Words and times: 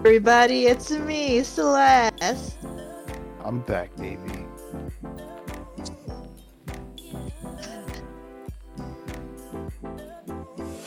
Everybody, 0.00 0.66
it's 0.66 0.90
me, 0.90 1.42
Celeste. 1.42 2.56
I'm 3.44 3.60
back, 3.60 3.94
baby. 3.96 4.46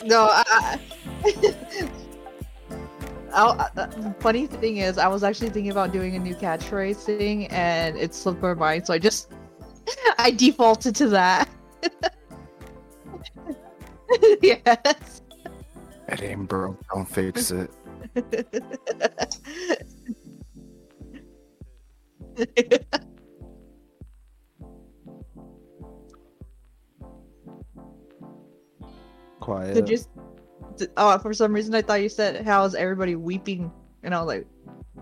No, 0.04 0.30
I. 0.32 0.44
I 0.44 0.80
I- 3.36 3.70
uh, 3.78 4.14
funny 4.20 4.48
thing 4.48 4.78
is, 4.78 4.98
I 4.98 5.08
was 5.08 5.24
actually 5.24 5.52
thinking 5.52 5.72
about 5.72 5.92
doing 5.92 6.16
a 6.16 6.20
new 6.20 6.34
catchphrase 6.34 7.04
thing, 7.06 7.46
and 7.48 7.96
it 7.96 8.16
slipped 8.16 8.42
my 8.42 8.56
mind, 8.56 8.88
so 8.88 8.96
I 8.96 8.98
just 8.98 9.32
I 10.18 10.32
defaulted 10.32 10.96
to 10.96 11.08
that. 11.10 11.48
yes. 14.42 15.22
It 16.08 16.24
ain't 16.24 16.48
broke. 16.48 16.80
Don't 16.92 17.08
fix 17.08 17.52
it. 17.52 17.70
Quiet. 29.40 29.74
Did 29.74 29.90
you? 29.90 30.00
Oh, 30.98 31.18
for 31.20 31.34
some 31.34 31.54
reason 31.54 31.74
I 31.76 31.82
thought 31.82 32.02
you 32.02 32.10
said 32.10 32.46
how's 32.46 32.76
everybody 32.76 33.16
weeping, 33.16 33.72
and 34.04 34.14
I 34.14 34.20
was 34.20 34.28
like, 34.28 34.48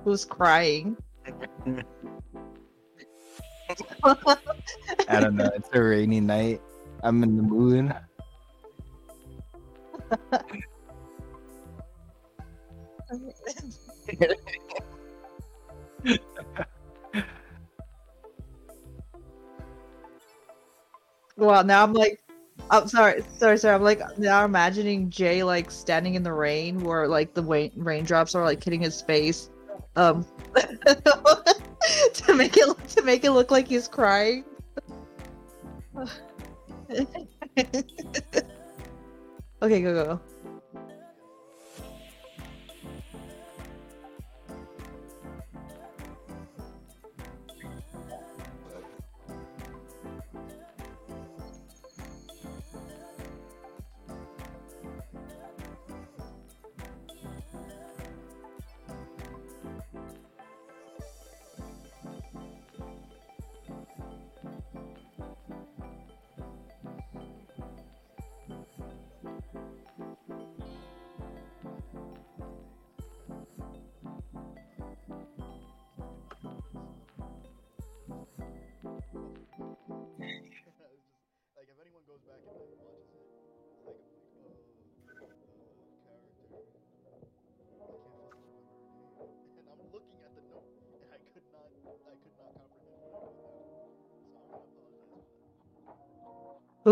who's 0.04 0.26
crying? 0.26 0.96
I 5.08 5.20
don't 5.20 5.36
know. 5.36 5.50
It's 5.56 5.70
a 5.74 5.82
rainy 5.82 6.20
night. 6.20 6.62
I'm 7.04 7.24
in 7.24 7.38
the 7.38 7.44
mood. 7.44 7.94
Well, 21.38 21.64
now 21.64 21.84
I'm 21.84 21.94
like, 21.94 22.22
I'm 22.70 22.88
sorry, 22.88 23.24
sorry, 23.38 23.58
sorry. 23.58 23.74
I'm 23.76 23.82
like 23.82 24.02
now 24.20 24.46
imagining 24.46 25.10
Jay 25.10 25.44
like 25.44 25.72
standing 25.72 26.16
in 26.16 26.24
the 26.24 26.32
rain, 26.34 26.80
where 26.84 27.08
like 27.08 27.34
the 27.34 27.42
wa- 27.42 27.70
raindrops 27.76 28.36
are 28.36 28.44
like 28.44 28.64
hitting 28.64 28.82
his 28.82 29.02
face, 29.02 29.50
um, 29.96 30.26
to 32.14 32.34
make 32.36 32.58
it 32.58 32.88
to 32.90 33.02
make 33.02 33.24
it 33.24 33.32
look 33.32 33.50
like 33.50 33.68
he's 33.68 33.88
crying. 33.88 34.46
okay, 39.62 39.82
go 39.82 39.94
go. 39.94 40.20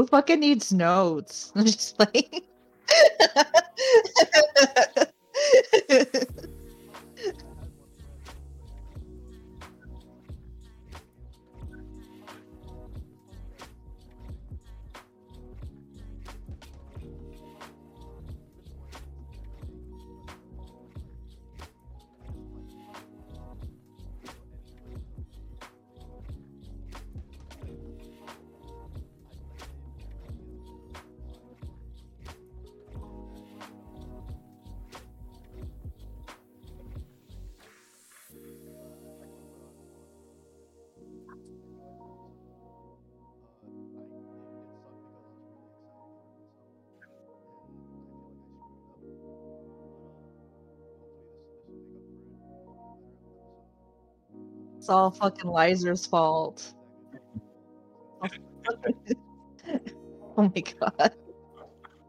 Fucking 0.09 0.39
needs 0.41 0.73
notes? 0.73 1.51
I'm 1.55 1.65
just 1.65 1.99
like. 1.99 2.48
It's 54.89 54.95
all 54.95 55.11
fucking 55.11 55.51
Liser's 55.51 56.07
fault. 56.07 56.73
Oh 60.35 60.43
my 60.43 60.63
god. 60.79 61.11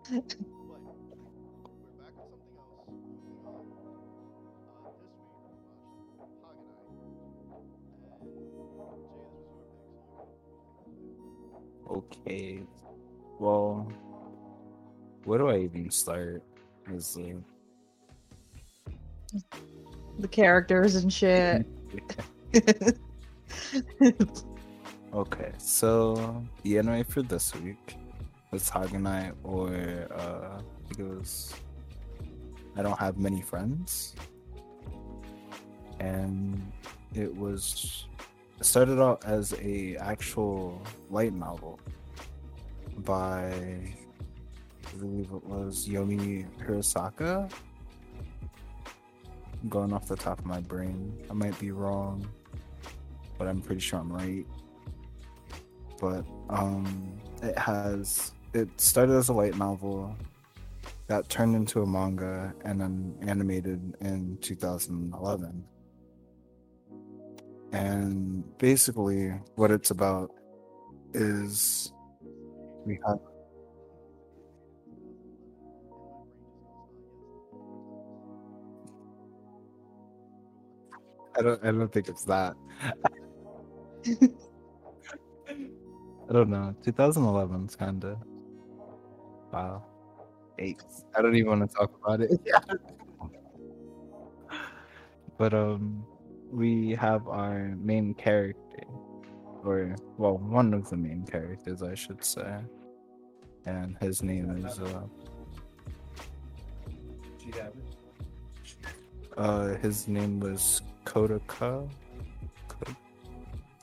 But 0.08 0.36
we're 0.66 0.78
back 0.78 0.94
on 1.02 2.30
something 2.30 2.30
else. 2.38 2.86
Moving 2.88 3.18
on. 3.50 3.50
Uh, 3.50 3.58
this 3.60 3.84
week 3.84 4.00
we 6.88 6.96
watched 6.96 7.36
Haganai. 7.36 7.60
And 7.60 7.84
Jay, 7.84 8.06
this 8.06 8.16
was 8.16 8.48
your 8.48 8.72
pick. 11.76 11.76
So 11.76 11.96
Okay. 11.96 12.62
Well, 13.40 13.92
where 15.24 15.38
do 15.38 15.48
I 15.48 15.58
even 15.58 15.90
start? 15.90 16.42
Is 16.94 17.18
The 20.20 20.28
characters 20.28 20.94
and 20.94 21.12
shit. 21.12 21.66
okay. 25.14 25.52
So 25.58 26.44
the 26.62 26.78
anime 26.78 27.04
for 27.04 27.22
this 27.22 27.54
week 27.56 27.96
was 28.50 28.68
Haganai, 28.68 29.32
or 29.44 29.68
uh, 30.12 30.58
I 30.58 30.60
think 30.88 30.98
it 31.00 31.06
was 31.06 31.54
I 32.76 32.82
don't 32.82 32.98
have 32.98 33.18
many 33.18 33.40
friends, 33.42 34.14
and 35.98 36.72
it 37.14 37.34
was 37.34 38.06
started 38.60 39.00
out 39.00 39.24
as 39.24 39.54
a 39.60 39.96
actual 39.96 40.82
light 41.08 41.32
novel 41.32 41.80
by 42.98 43.44
I 44.86 44.96
believe 44.98 45.30
it 45.32 45.44
was 45.44 45.88
Yomi 45.88 46.46
Hirasaka. 46.58 47.50
I'm 49.62 49.68
going 49.68 49.92
off 49.92 50.08
the 50.08 50.16
top 50.16 50.38
of 50.38 50.46
my 50.46 50.60
brain. 50.60 51.16
I 51.30 51.34
might 51.34 51.58
be 51.58 51.70
wrong, 51.70 52.26
but 53.40 53.48
I'm 53.48 53.62
pretty 53.62 53.80
sure 53.80 53.98
I'm 53.98 54.12
right. 54.12 54.44
But 55.98 56.26
um 56.50 57.18
it 57.42 57.58
has 57.58 58.32
it 58.52 58.68
started 58.78 59.14
as 59.14 59.30
a 59.30 59.32
light 59.32 59.56
novel 59.56 60.14
that 61.06 61.30
turned 61.30 61.56
into 61.56 61.80
a 61.80 61.86
manga 61.86 62.52
and 62.66 62.78
then 62.78 63.16
animated 63.22 63.96
in 64.02 64.36
2011. 64.42 65.64
And 67.72 68.44
basically 68.58 69.30
what 69.54 69.70
it's 69.70 69.90
about 69.90 70.32
is 71.14 71.92
we 72.84 72.98
have 73.06 73.18
I 81.38 81.42
don't 81.42 81.64
I 81.64 81.70
don't 81.72 81.92
think 81.92 82.08
it's 82.08 82.24
that. 82.24 82.54
I 84.06 84.28
don't 86.32 86.50
know. 86.50 86.74
2011 86.82 87.66
is 87.66 87.76
kind 87.76 88.04
of 88.04 88.18
wow. 89.52 89.84
Eight. 90.58 90.82
I 91.16 91.22
don't 91.22 91.34
even 91.34 91.58
want 91.58 91.70
to 91.70 91.76
talk 91.76 91.98
about 92.02 92.20
it. 92.20 92.38
but 95.38 95.54
um, 95.54 96.04
we 96.50 96.90
have 96.92 97.28
our 97.28 97.74
main 97.78 98.14
character, 98.14 98.84
or 99.64 99.96
well, 100.18 100.38
one 100.38 100.74
of 100.74 100.90
the 100.90 100.96
main 100.96 101.24
characters, 101.24 101.82
I 101.82 101.94
should 101.94 102.24
say, 102.24 102.56
and 103.64 103.96
his 104.00 104.22
name 104.22 104.66
is 104.66 104.78
uh, 104.78 105.02
uh, 109.36 109.74
his 109.76 110.08
name 110.08 110.40
was 110.40 110.82
Kodaka. 111.04 111.88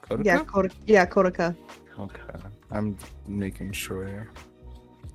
Ko- 0.09 0.17
Kodaka? 0.17 0.25
Yeah, 0.25 0.71
yeah, 0.85 1.05
Kodaka. 1.05 1.55
Okay, 1.99 2.21
I'm 2.71 2.97
making 3.27 3.71
sure. 3.71 4.29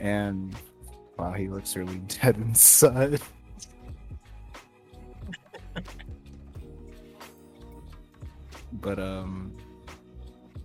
And 0.00 0.54
wow, 1.18 1.32
he 1.32 1.48
looks 1.48 1.76
really 1.76 1.98
dead 2.20 2.36
inside. 2.36 3.20
but 8.82 8.98
um, 8.98 9.52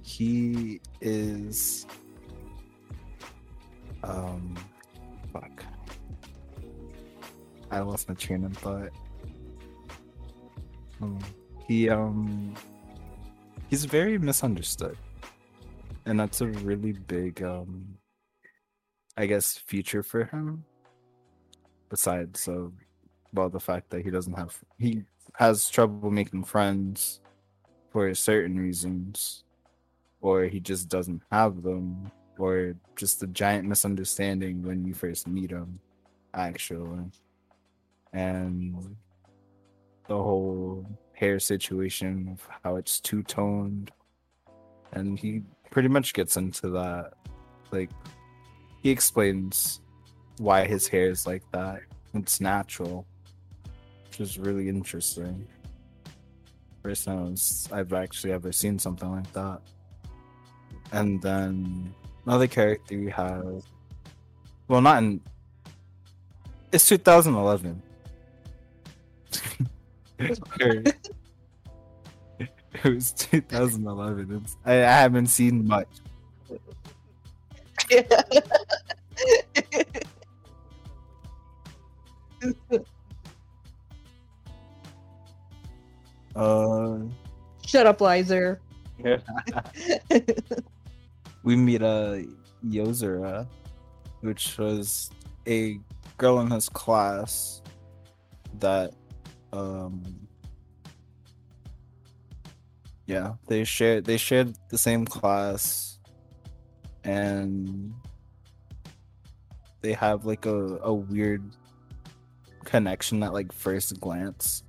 he 0.02 0.82
is 1.02 1.86
um, 4.04 4.56
fuck. 5.32 5.64
I 7.70 7.80
lost 7.82 8.10
my 8.10 8.16
train 8.16 8.44
of 8.46 8.58
thought. 8.58 8.90
Um, 11.02 11.20
he 11.68 11.90
um, 11.90 12.56
he's 13.70 13.86
very 13.86 14.18
misunderstood. 14.18 14.98
And 16.06 16.20
that's 16.20 16.42
a 16.42 16.48
really 16.48 16.94
big 16.94 17.44
um 17.44 17.98
i 19.18 19.26
guess 19.26 19.58
future 19.58 20.04
for 20.04 20.26
him. 20.26 20.64
Besides 21.90 22.48
uh, 22.48 22.68
well 23.34 23.50
the 23.50 23.60
fact 23.60 23.90
that 23.90 24.04
he 24.04 24.12
doesn't 24.12 24.34
have 24.38 24.58
he 24.78 25.04
has 25.34 25.70
trouble 25.70 26.12
making 26.12 26.44
friends 26.44 27.22
for 27.92 28.14
certain 28.14 28.58
reasons. 28.58 29.44
Or 30.20 30.46
he 30.46 30.60
just 30.60 30.90
doesn't 30.90 31.22
have 31.32 31.62
them. 31.62 32.12
Or 32.40 32.76
just 32.96 33.22
a 33.24 33.28
giant 33.28 33.68
misunderstanding 33.68 34.64
when 34.64 34.86
you 34.86 34.94
first 34.94 35.28
meet 35.28 35.52
him 35.52 35.80
actually. 36.34 37.12
And 38.14 38.96
the 40.08 40.16
whole 40.16 40.86
hair 41.14 41.40
situation 41.40 42.30
of 42.32 42.48
how 42.64 42.76
it's 42.76 43.00
two-toned 43.00 43.92
and 44.94 45.18
he 45.20 45.44
pretty 45.72 45.88
much 45.88 46.14
gets 46.14 46.38
into 46.38 46.70
that. 46.70 47.14
Like, 47.72 47.90
he 48.82 48.90
explains 48.90 49.82
why 50.38 50.66
his 50.66 50.88
hair 50.88 51.10
is 51.10 51.26
like 51.28 51.44
that. 51.52 51.82
It's 52.14 52.40
natural, 52.40 53.06
which 54.06 54.20
is 54.20 54.40
really 54.40 54.70
interesting. 54.70 55.48
First 56.84 57.06
time 57.06 57.36
I've 57.72 57.94
actually 57.94 58.32
ever 58.32 58.52
seen 58.52 58.80
something 58.80 59.12
like 59.12 59.32
that. 59.34 59.62
And 60.92 61.22
then 61.22 61.94
another 62.26 62.48
character 62.48 62.98
we 62.98 63.10
have, 63.12 63.64
well, 64.68 64.82
not 64.82 65.04
in. 65.04 65.22
It's 66.72 66.88
2011. 66.88 67.82
It 70.20 70.96
was 72.84 73.12
2011. 73.14 74.42
It's, 74.44 74.58
I, 74.66 74.74
I 74.78 74.82
haven't 74.82 75.28
seen 75.28 75.68
much. 75.68 75.88
uh, 86.36 86.98
Shut 87.66 87.86
up, 87.86 88.00
Lizer. 88.02 88.60
we 91.44 91.56
meet 91.56 91.82
uh 91.84 92.18
Yozura, 92.66 93.48
which 94.22 94.58
was 94.58 95.12
a 95.48 95.80
girl 96.18 96.40
in 96.42 96.50
his 96.50 96.68
class 96.70 97.62
that 98.60 98.94
um 99.54 100.04
yeah 103.06 103.34
they 103.48 103.64
shared 103.64 104.06
they 104.06 104.18
shared 104.18 104.54
the 104.70 104.78
same 104.78 105.06
class 105.06 106.00
and 107.04 107.94
they 109.82 109.94
have 109.94 110.26
like 110.26 110.46
a, 110.46 110.78
a 110.84 110.94
weird 110.94 111.44
connection 112.66 113.24
at 113.24 113.32
like 113.32 113.52
first 113.54 114.00
glance 114.02 114.64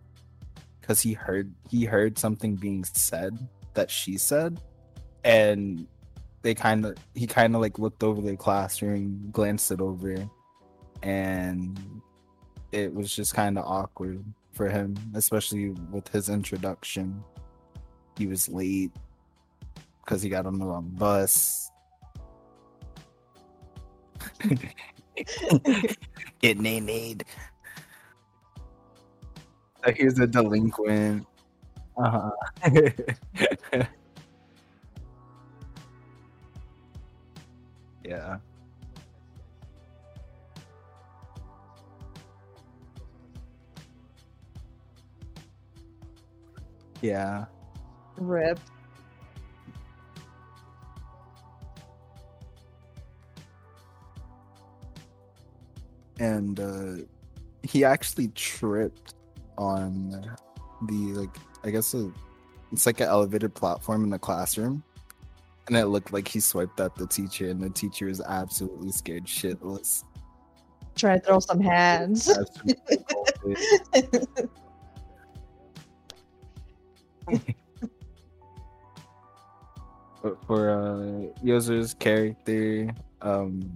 because 0.80 1.00
he 1.00 1.12
heard 1.12 1.52
he 1.68 1.84
heard 1.84 2.16
something 2.16 2.54
being 2.54 2.84
said 2.84 3.36
that 3.74 3.90
she 3.90 4.16
said 4.16 4.60
and 5.24 5.86
they 6.42 6.54
kind 6.54 6.86
of 6.86 6.96
he 7.14 7.26
kind 7.26 7.56
of 7.56 7.60
like 7.60 7.78
looked 7.78 8.04
over 8.04 8.22
the 8.22 8.36
classroom 8.36 9.28
glanced 9.32 9.72
it 9.72 9.80
over 9.80 10.14
and 11.02 12.00
it 12.70 12.94
was 12.94 13.14
just 13.14 13.34
kind 13.34 13.58
of 13.58 13.64
awkward 13.64 14.24
for 14.58 14.68
him 14.68 14.94
especially 15.14 15.70
with 15.90 16.06
his 16.08 16.28
introduction 16.28 17.24
he 18.18 18.26
was 18.26 18.48
late 18.48 18.90
because 20.08 20.22
he 20.22 20.30
got 20.30 20.46
on 20.46 20.58
the 20.58 20.64
wrong 20.64 20.90
bus. 20.94 21.70
Get 26.40 26.58
named. 26.58 27.24
So 29.84 29.92
he's 29.92 30.18
a 30.18 30.26
delinquent. 30.26 31.26
Uh-huh. 31.96 32.30
yeah. 38.04 38.38
Yeah. 47.00 47.44
Rip. 48.16 48.58
and 56.18 56.60
uh, 56.60 57.04
he 57.62 57.84
actually 57.84 58.28
tripped 58.28 59.14
on 59.56 60.10
the 60.82 61.12
like 61.12 61.36
I 61.64 61.70
guess 61.70 61.94
a, 61.94 62.12
it's 62.72 62.86
like 62.86 63.00
an 63.00 63.08
elevated 63.08 63.54
platform 63.54 64.04
in 64.04 64.10
the 64.10 64.18
classroom, 64.18 64.82
and 65.66 65.76
it 65.76 65.86
looked 65.86 66.12
like 66.12 66.28
he 66.28 66.40
swiped 66.40 66.80
at 66.80 66.94
the 66.96 67.06
teacher, 67.06 67.50
and 67.50 67.60
the 67.60 67.70
teacher 67.70 68.06
was 68.06 68.20
absolutely 68.20 68.92
scared 68.92 69.24
shitless. 69.24 70.04
Try 70.94 71.18
to 71.18 71.24
throw 71.24 71.38
some 71.40 71.60
hands. 71.60 72.28
For 80.46 80.70
uh 80.70 81.30
Yozu's 81.44 81.94
character, 81.94 82.90
um 83.22 83.72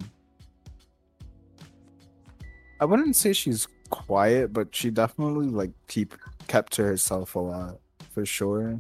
I 2.81 2.85
wouldn't 2.85 3.15
say 3.15 3.33
she's 3.33 3.69
quiet, 3.91 4.53
but 4.53 4.75
she 4.75 4.91
definitely 4.91 5.47
like 5.47 5.71
keep 5.87 6.15
kept 6.49 6.73
to 6.75 6.83
herself 6.83 7.37
a 7.37 7.39
lot 7.39 7.79
for 8.11 8.27
sure. 8.27 8.77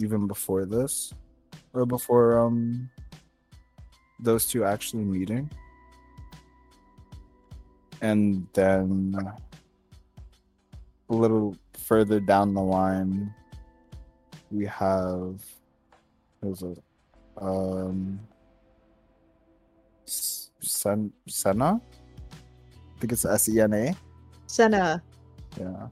Even 0.00 0.26
before 0.26 0.64
this. 0.64 1.14
Or 1.72 1.86
before 1.86 2.40
um 2.40 2.90
those 4.18 4.46
two 4.46 4.64
actually 4.64 5.04
meeting. 5.04 5.48
And 8.00 8.46
then 8.52 9.16
a 11.08 11.14
little 11.14 11.56
further 11.74 12.18
down 12.20 12.54
the 12.54 12.62
line 12.62 13.32
we 14.54 14.66
have 14.66 15.42
there's 16.40 16.62
a 16.62 16.74
um 17.44 18.20
Sen 20.06 21.12
Sena? 21.26 21.80
I 21.80 23.00
think 23.00 23.12
it's 23.12 23.24
S 23.24 23.48
E 23.48 23.60
N 23.60 23.72
A. 23.72 23.96
Sena. 24.46 25.02
Yeah. 25.58 25.88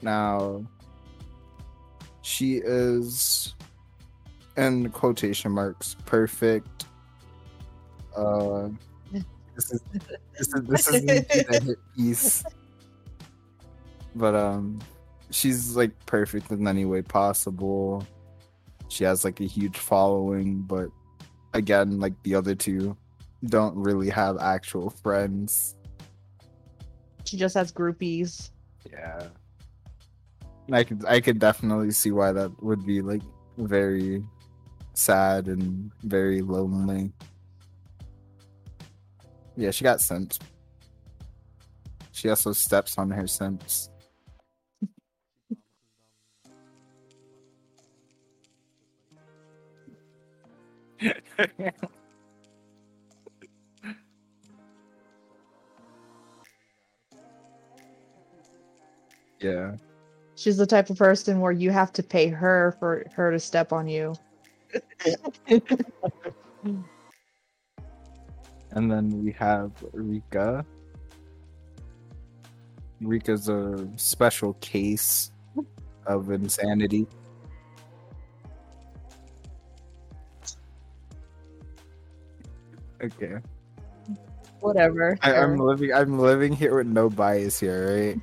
Now, 0.00 0.64
she 2.22 2.56
is, 2.56 3.54
in 4.56 4.90
quotation 4.90 5.52
marks, 5.52 5.96
perfect. 6.06 6.86
Uh, 8.16 8.68
this 9.54 9.72
is 9.72 9.80
this 10.38 10.48
is 10.48 10.62
this 10.64 10.88
is 10.88 11.04
a 11.04 11.60
hit 11.64 11.78
piece, 11.96 12.44
but 14.14 14.34
um, 14.34 14.80
she's 15.32 15.76
like 15.76 15.92
perfect 16.06 16.50
in 16.50 16.68
any 16.68 16.84
way 16.84 17.02
possible. 17.02 18.06
She 18.88 19.04
has 19.04 19.24
like 19.24 19.40
a 19.40 19.44
huge 19.44 19.78
following, 19.78 20.62
but 20.62 20.88
again, 21.54 21.98
like 21.98 22.14
the 22.22 22.34
other 22.34 22.54
two, 22.54 22.96
don't 23.46 23.74
really 23.74 24.10
have 24.10 24.38
actual 24.38 24.90
friends. 24.90 25.76
She 27.24 27.36
just 27.36 27.54
has 27.54 27.72
groupies. 27.72 28.50
Yeah. 28.90 29.28
I 30.70 30.84
could 30.84 31.04
I 31.06 31.20
could 31.20 31.38
definitely 31.38 31.90
see 31.90 32.12
why 32.12 32.32
that 32.32 32.62
would 32.62 32.86
be 32.86 33.02
like 33.02 33.22
very 33.58 34.22
sad 34.94 35.46
and 35.48 35.90
very 36.02 36.40
lonely. 36.42 37.12
Yeah, 39.56 39.70
she 39.70 39.84
got 39.84 40.00
simps. 40.00 40.38
She 42.12 42.28
also 42.28 42.52
steps 42.52 42.98
on 42.98 43.10
her 43.10 43.26
simps. 43.26 43.90
yeah. 59.40 59.76
She's 60.34 60.56
the 60.56 60.66
type 60.66 60.90
of 60.90 60.98
person 60.98 61.40
where 61.40 61.52
you 61.52 61.70
have 61.70 61.92
to 61.94 62.02
pay 62.02 62.28
her 62.28 62.76
for 62.78 63.04
her 63.14 63.30
to 63.30 63.38
step 63.38 63.72
on 63.72 63.88
you. 63.88 64.14
And 68.74 68.90
then 68.90 69.22
we 69.22 69.32
have 69.32 69.70
Rika. 69.92 70.64
Rika's 73.00 73.48
a 73.48 73.86
special 73.96 74.54
case 74.54 75.30
of 76.06 76.30
insanity. 76.30 77.06
Okay. 83.02 83.36
Whatever. 84.60 85.18
I, 85.22 85.34
I'm 85.34 85.58
living 85.58 85.92
I'm 85.92 86.18
living 86.20 86.52
here 86.52 86.76
with 86.76 86.86
no 86.86 87.10
bias 87.10 87.58
here, 87.58 88.14
right? 88.14 88.20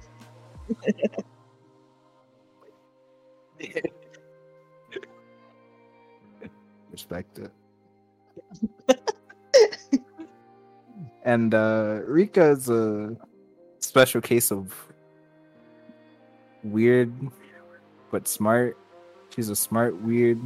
Respect 6.91 7.39
it. 7.39 7.51
and 11.23 11.53
uh 11.53 11.99
Rika 12.05 12.51
is 12.51 12.69
a 12.69 13.17
special 13.79 14.21
case 14.21 14.49
of 14.51 14.73
weird 16.63 17.11
but 18.11 18.27
smart. 18.27 18.77
She's 19.35 19.49
a 19.49 19.55
smart 19.55 19.99
weird. 20.01 20.39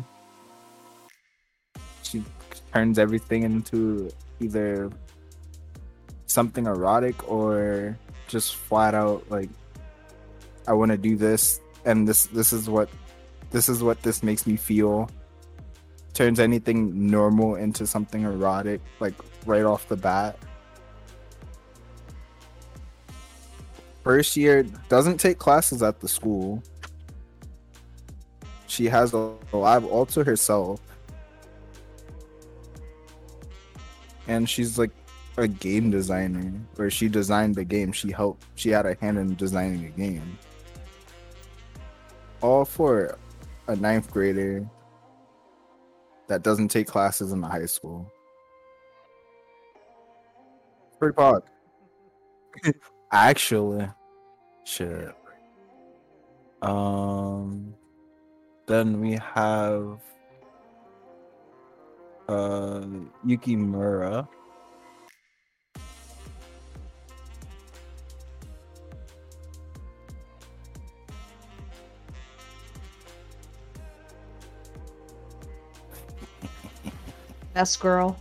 She 2.02 2.24
turns 2.74 2.98
everything 2.98 3.44
into 3.44 4.12
either 4.40 4.90
something 6.28 6.66
erotic 6.66 7.30
or 7.30 7.98
just 8.28 8.56
flat 8.56 8.96
out 8.96 9.24
like 9.30 9.50
I 10.68 10.74
want 10.74 10.92
to 10.92 10.98
do 10.98 11.16
this 11.16 11.60
and 11.86 12.08
this 12.08 12.26
this 12.28 12.54
is 12.54 12.70
what 12.70 12.90
this 13.52 13.70
is 13.70 13.84
what 13.84 14.02
this 14.02 14.24
makes 14.24 14.48
me 14.48 14.56
feel. 14.56 15.10
Turns 16.14 16.40
anything 16.40 17.08
normal 17.08 17.56
into 17.56 17.86
something 17.86 18.24
erotic 18.24 18.82
like 19.00 19.14
right 19.46 19.64
off 19.64 19.88
the 19.88 19.96
bat. 19.96 20.38
First 24.04 24.36
year 24.36 24.64
doesn't 24.90 25.18
take 25.18 25.38
classes 25.38 25.82
at 25.82 26.02
the 26.02 26.08
school. 26.08 26.62
She 28.68 28.86
has 28.86 29.14
a, 29.14 29.34
all 29.52 30.06
to 30.08 30.24
herself 30.24 30.82
and 34.28 34.50
she's 34.50 34.78
like 34.78 34.92
a 35.38 35.48
game 35.48 35.92
designer. 35.92 36.54
Where 36.76 36.90
she 36.90 37.08
designed 37.08 37.56
the 37.56 37.64
game. 37.64 37.92
She 37.92 38.12
helped 38.12 38.46
she 38.56 38.70
had 38.70 38.86
a 38.86 38.96
hand 39.00 39.18
in 39.18 39.36
designing 39.36 39.84
the 39.84 39.90
game. 39.90 40.38
All 42.42 42.66
for 42.66 43.18
a 43.68 43.76
ninth 43.76 44.12
grader 44.12 44.68
that 46.28 46.44
doesn't 46.44 46.70
take 46.70 46.88
classes 46.88 47.32
in 47.32 47.42
the 47.42 47.48
high 47.48 47.66
school. 47.66 48.12
Pretty 51.00 51.16
pog. 51.16 51.42
Actually 53.12 53.88
shit. 54.66 55.16
Um 56.62 57.76
then 58.66 59.02
we 59.02 59.14
have 59.14 60.00
uh 62.30 62.82
Yukimura 63.26 64.28
Best 77.54 77.80
girl. 77.80 78.18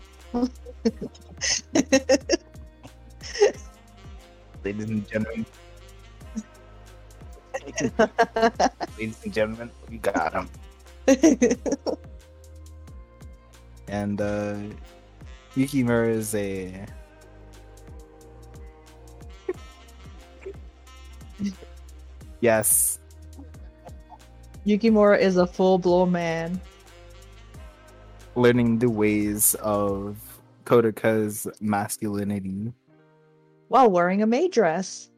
ladies 4.63 4.91
and 4.91 5.09
gentlemen. 5.09 5.47
Ladies 8.99 9.25
and 9.25 9.33
gentlemen 9.33 9.71
we 9.89 9.99
got 9.99 10.33
him 10.35 10.49
and 13.93 14.21
uh 14.21 14.57
Yukimura 15.55 16.09
is 16.09 16.35
a 16.35 16.87
yes 22.41 22.99
Yukimura 24.67 25.19
is 25.21 25.37
a 25.37 25.47
full 25.47 25.79
blown 25.79 26.11
man. 26.13 26.61
learning 28.35 28.79
the 28.79 28.89
ways 28.89 29.55
of 29.61 30.17
Kodaka's 30.65 31.47
masculinity 31.61 32.73
While 33.69 33.91
wearing 33.91 34.23
a 34.23 34.27
maid 34.27 34.53
dress. 34.53 35.11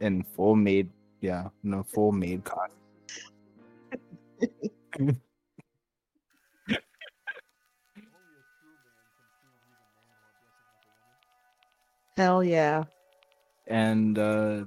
in 0.00 0.22
full 0.34 0.56
maid 0.56 0.90
yeah 1.20 1.48
no 1.62 1.82
full 1.84 2.10
maid 2.12 2.42
costume 2.44 2.74
Hell 12.16 12.44
yeah. 12.44 12.84
and 13.66 14.18
uh 14.18 14.64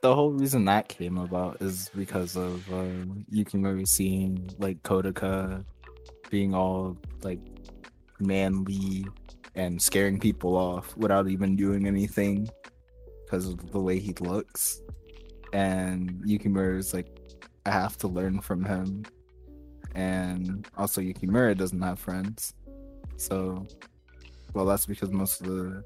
the 0.00 0.14
whole 0.14 0.30
reason 0.30 0.64
that 0.66 0.88
came 0.88 1.18
about 1.18 1.60
is 1.60 1.90
because 1.96 2.36
of 2.36 2.72
uh, 2.72 3.04
Yukimura 3.32 3.86
seeing 3.86 4.48
like 4.58 4.80
Kodaka 4.84 5.64
being 6.30 6.54
all 6.54 6.96
like 7.22 7.40
manly 8.20 9.06
and 9.54 9.80
scaring 9.82 10.20
people 10.20 10.56
off 10.56 10.96
without 10.96 11.28
even 11.28 11.56
doing 11.56 11.86
anything 11.86 12.48
because 13.24 13.48
of 13.48 13.72
the 13.72 13.80
way 13.80 13.98
he 13.98 14.12
looks. 14.20 14.80
And 15.52 16.22
Yukimura 16.24 16.78
is 16.78 16.94
like, 16.94 17.08
I 17.66 17.70
have 17.70 17.96
to 17.98 18.08
learn 18.08 18.40
from 18.40 18.64
him. 18.64 19.04
And 19.94 20.66
also, 20.76 21.00
Yukimura 21.00 21.56
doesn't 21.56 21.82
have 21.82 21.98
friends. 21.98 22.54
So, 23.16 23.66
well, 24.54 24.64
that's 24.64 24.86
because 24.86 25.10
most 25.10 25.40
of 25.40 25.48
the 25.48 25.82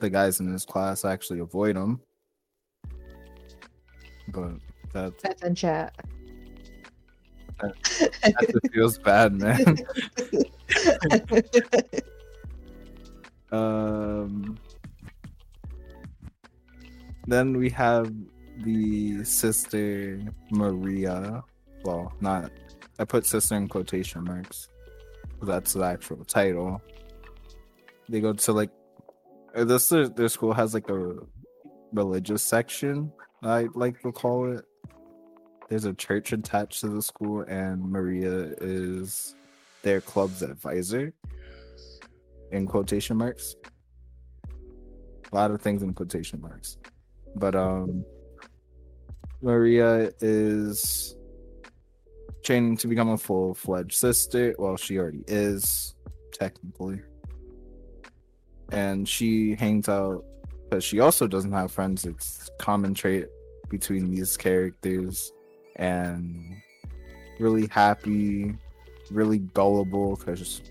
the 0.00 0.10
guys 0.10 0.40
in 0.40 0.52
his 0.52 0.64
class 0.64 1.04
actually 1.04 1.40
avoid 1.40 1.76
him. 1.76 2.00
But 4.28 4.52
that 4.92 5.18
That's 5.18 5.42
in 5.42 5.54
chat. 5.54 5.94
that 7.60 8.50
just 8.50 8.72
feels 8.72 8.98
bad, 8.98 9.34
man. 9.34 9.78
um, 13.52 14.58
then 17.26 17.56
we 17.56 17.68
have 17.70 18.12
the 18.58 19.24
sister 19.24 20.20
Maria. 20.50 21.42
Well, 21.84 22.12
not. 22.20 22.50
I 22.98 23.04
put 23.04 23.26
sister 23.26 23.54
in 23.54 23.68
quotation 23.68 24.24
marks. 24.24 24.68
That's 25.42 25.74
the 25.74 25.84
actual 25.84 26.24
title. 26.24 26.82
They 28.08 28.20
go 28.20 28.32
to 28.32 28.52
like 28.52 28.70
this. 29.64 29.88
Their, 29.88 30.08
their 30.08 30.28
school 30.28 30.52
has 30.52 30.74
like 30.74 30.88
a 30.88 31.16
religious 31.92 32.42
section. 32.42 33.12
I 33.42 33.68
like 33.74 34.00
to 34.02 34.12
call 34.12 34.52
it. 34.52 34.64
There's 35.68 35.84
a 35.84 35.94
church 35.94 36.32
attached 36.32 36.80
to 36.80 36.88
the 36.88 37.02
school, 37.02 37.42
and 37.42 37.82
Maria 37.82 38.54
is 38.60 39.34
their 39.82 40.00
club's 40.00 40.42
advisor. 40.42 41.12
In 42.50 42.66
quotation 42.66 43.18
marks. 43.18 43.56
A 45.30 45.34
lot 45.34 45.50
of 45.50 45.60
things 45.60 45.82
in 45.82 45.92
quotation 45.92 46.40
marks. 46.40 46.78
But 47.36 47.54
um 47.54 48.04
Maria 49.42 50.10
is 50.20 51.14
training 52.42 52.76
to 52.78 52.88
become 52.88 53.10
a 53.10 53.18
full 53.18 53.54
fledged 53.54 53.96
sister. 53.96 54.54
Well, 54.58 54.76
she 54.76 54.98
already 54.98 55.22
is, 55.28 55.94
technically. 56.32 57.00
And 58.70 59.08
she 59.08 59.54
hangs 59.54 59.88
out 59.88 60.24
because 60.64 60.84
she 60.84 61.00
also 61.00 61.26
doesn't 61.26 61.52
have 61.52 61.72
friends. 61.72 62.04
It's 62.04 62.50
common 62.58 62.94
trait 62.94 63.26
between 63.68 64.10
these 64.10 64.36
characters 64.36 65.32
and 65.76 66.60
really 67.38 67.66
happy, 67.68 68.54
really 69.10 69.38
gullible 69.38 70.16
because 70.16 70.62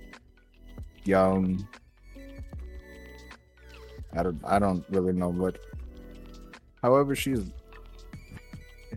young. 1.04 1.68
I 4.14 4.24
don't 4.24 4.40
I 4.46 4.60
don't 4.60 4.86
really 4.90 5.14
know 5.14 5.30
what 5.30 5.58
however 6.82 7.16
she's 7.16 7.52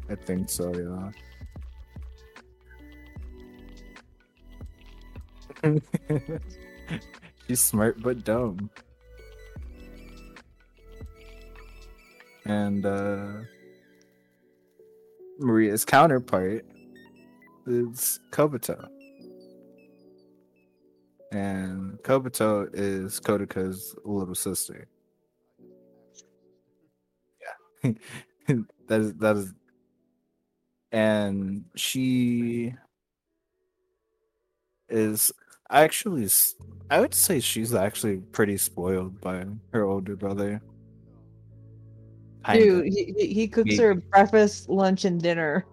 I 0.09 0.15
think 0.15 0.49
so, 0.49 0.73
yeah. 0.75 1.11
she's 7.47 7.61
smart 7.61 8.03
but 8.03 8.25
dumb. 8.25 8.71
And 12.45 12.85
uh 12.85 13.29
Maria's 15.39 15.85
counterpart 15.85 16.65
is 17.67 18.21
Kobato. 18.31 18.89
And 21.33 21.99
Kobato 22.03 22.69
is 22.73 23.21
Kodaka's 23.21 23.95
little 24.05 24.35
sister. 24.35 24.89
Yeah. 27.85 27.93
that 28.89 29.01
is 29.01 29.15
that 29.15 29.37
is 29.37 29.55
and 30.93 31.65
she 31.77 32.75
is 34.89 35.33
actually 35.71 36.29
I 36.91 37.01
would 37.01 37.15
say 37.15 37.39
she's 37.41 37.75
actually 37.75 38.17
pretty 38.19 38.57
spoiled 38.57 39.21
by 39.21 39.45
her 39.73 39.85
older 39.85 40.17
brother. 40.17 40.61
Dude, 42.53 42.87
he, 42.87 43.15
he- 43.19 43.49
cooks 43.49 43.77
her 43.79 43.95
breakfast, 43.95 44.69
lunch, 44.69 45.05
and 45.05 45.21
dinner. 45.21 45.67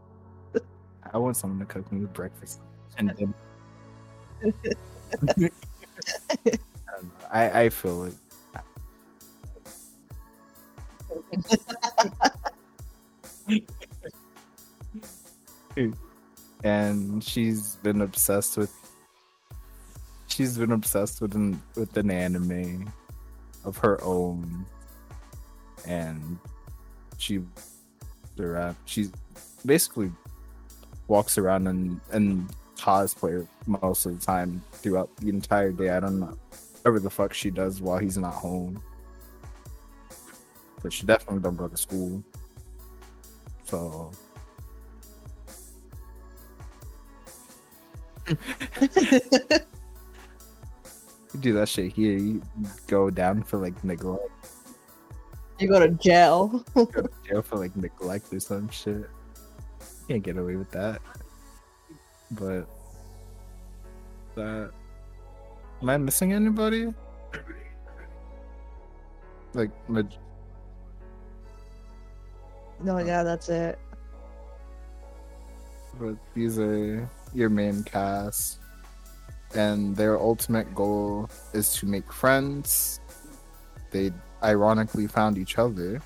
I 1.13 1.17
want 1.17 1.37
someone 1.37 1.59
to 1.59 1.65
cook 1.65 1.89
me 1.91 2.05
breakfast. 2.05 2.59
And 2.97 3.11
I. 3.11 3.15
I 7.31 7.61
I 7.61 7.69
feel 7.69 8.05
it. 8.05 8.13
and 16.63 17.23
she's 17.23 17.75
been 17.77 18.01
obsessed 18.01 18.57
with 18.57 18.73
she's 20.27 20.57
been 20.57 20.71
obsessed 20.71 21.21
with 21.21 21.35
an 21.35 21.61
with 21.75 21.95
an 21.97 22.11
anime 22.11 22.91
of 23.63 23.77
her 23.77 24.03
own 24.03 24.65
and 25.87 26.37
she 27.17 27.41
rap 28.37 28.75
she's 28.85 29.11
basically 29.65 30.11
walks 31.07 31.37
around 31.37 31.67
and 31.67 31.99
and 32.11 32.49
cosplay 32.77 33.47
most 33.65 34.05
of 34.05 34.19
the 34.19 34.25
time 34.25 34.63
throughout 34.71 35.15
the 35.17 35.29
entire 35.29 35.71
day. 35.71 35.89
I 35.89 35.99
don't 35.99 36.19
know 36.19 36.37
whatever 36.77 36.99
the 36.99 37.09
fuck 37.09 37.33
she 37.33 37.49
does 37.49 37.81
while 37.81 37.97
he's 37.97 38.17
not 38.17 38.33
home. 38.33 38.81
But 40.81 40.93
she 40.93 41.05
definitely 41.05 41.41
don't 41.41 41.57
go 41.57 41.67
to 41.67 41.77
school. 41.77 42.23
So. 43.65 44.11
You 51.33 51.41
do 51.41 51.53
that 51.53 51.69
shit 51.69 51.91
here 51.91 52.17
you 52.17 52.41
go 52.87 53.09
down 53.09 53.43
for 53.43 53.57
like 53.57 53.83
neglect 53.83 54.23
you 55.59 55.67
go 55.67 55.79
to 55.79 55.89
jail. 55.89 56.63
go 56.73 56.85
to 56.85 57.09
jail 57.27 57.41
for 57.41 57.57
like 57.57 57.75
neglect 57.75 58.33
or 58.33 58.39
some 58.39 58.69
shit. 58.69 59.09
Can't 60.07 60.23
get 60.23 60.37
away 60.37 60.55
with 60.55 60.71
that. 60.71 61.01
But 62.31 62.67
that 64.35 64.71
am 65.81 65.89
I 65.89 65.97
missing 65.97 66.33
anybody? 66.33 66.93
Like 69.53 69.71
maj- 69.89 70.19
no, 72.83 72.99
yeah, 72.99 73.23
that's 73.23 73.49
it. 73.49 73.79
but 75.99 76.15
these 76.35 76.59
are 76.59 77.09
your 77.33 77.49
main 77.49 77.83
cast 77.83 78.59
and 79.55 79.95
their 79.95 80.19
ultimate 80.19 80.73
goal 80.75 81.29
is 81.53 81.73
to 81.73 81.85
make 81.87 82.11
friends 82.13 82.99
they 83.91 84.11
ironically 84.43 85.07
found 85.07 85.37
each 85.37 85.57
other. 85.57 86.01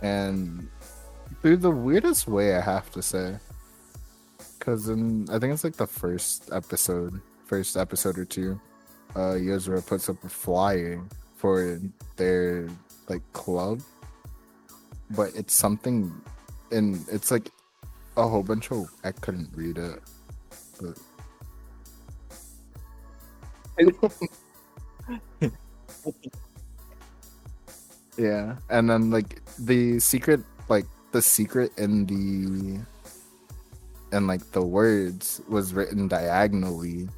And 0.00 0.68
through 1.40 1.56
the 1.58 1.70
weirdest 1.70 2.28
way 2.28 2.54
i 2.54 2.60
have 2.60 2.90
to 2.92 3.02
say. 3.02 3.36
Because 4.58 4.88
in 4.88 5.28
i 5.30 5.38
think 5.38 5.52
it's 5.52 5.64
like 5.64 5.76
the 5.76 5.86
first 5.86 6.50
episode 6.52 7.20
first 7.44 7.76
episode 7.76 8.16
or 8.18 8.24
two 8.24 8.60
uh 9.16 9.36
Yozora 9.36 9.84
puts 9.84 10.08
up 10.08 10.22
a 10.24 10.28
flyer 10.28 11.02
for 11.36 11.80
their 12.16 12.68
like 13.08 13.22
club. 13.32 13.82
But 15.10 15.34
it's 15.34 15.52
something 15.52 16.12
and 16.70 17.04
it's 17.10 17.30
like 17.30 17.50
a 18.16 18.26
whole 18.26 18.42
bunch 18.42 18.70
of 18.70 18.90
I 19.04 19.12
couldn't 19.12 19.50
read 19.54 19.78
it, 19.78 20.00
but 20.80 20.98
yeah, 28.16 28.56
and 28.70 28.90
then 28.90 29.10
like 29.10 29.40
the 29.58 29.98
secret, 30.00 30.40
like 30.68 30.86
the 31.12 31.22
secret 31.22 31.72
in 31.78 32.06
the 32.06 32.80
and 34.16 34.26
like 34.26 34.50
the 34.52 34.62
words 34.62 35.40
was 35.48 35.72
written 35.74 36.08
diagonally, 36.08 37.08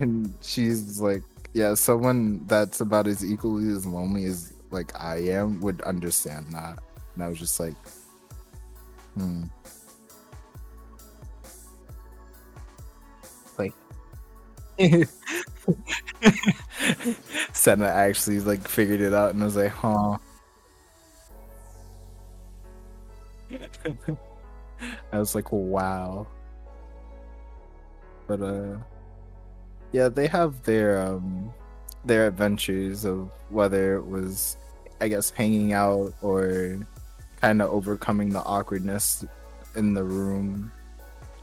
and 0.00 0.34
she's 0.40 1.00
like, 1.00 1.22
yeah, 1.52 1.74
someone 1.74 2.44
that's 2.46 2.80
about 2.80 3.06
as 3.06 3.24
equally 3.24 3.70
as 3.72 3.86
lonely 3.86 4.24
as 4.24 4.52
like 4.70 4.92
I 4.98 5.18
am 5.18 5.60
would 5.60 5.80
understand 5.82 6.46
that, 6.52 6.78
and 7.14 7.24
I 7.24 7.28
was 7.28 7.38
just 7.38 7.60
like. 7.60 7.74
Hmm. 9.16 9.44
Like 13.58 13.74
Sena 17.52 17.86
actually 17.86 18.40
like 18.40 18.66
figured 18.66 19.00
it 19.00 19.14
out 19.14 19.34
and 19.34 19.42
was 19.42 19.56
like, 19.56 19.72
huh. 19.72 20.18
I 25.12 25.18
was 25.18 25.34
like, 25.34 25.50
wow. 25.52 26.26
But 28.26 28.42
uh 28.42 28.76
yeah, 29.92 30.08
they 30.08 30.26
have 30.28 30.62
their 30.62 31.00
um 31.00 31.52
their 32.04 32.26
adventures 32.28 33.04
of 33.04 33.30
whether 33.50 33.96
it 33.96 34.06
was 34.06 34.56
I 35.00 35.08
guess 35.08 35.30
hanging 35.30 35.72
out 35.72 36.14
or 36.22 36.86
kind 37.40 37.62
of 37.62 37.70
overcoming 37.70 38.30
the 38.30 38.42
awkwardness 38.44 39.24
in 39.76 39.94
the 39.94 40.04
room, 40.04 40.70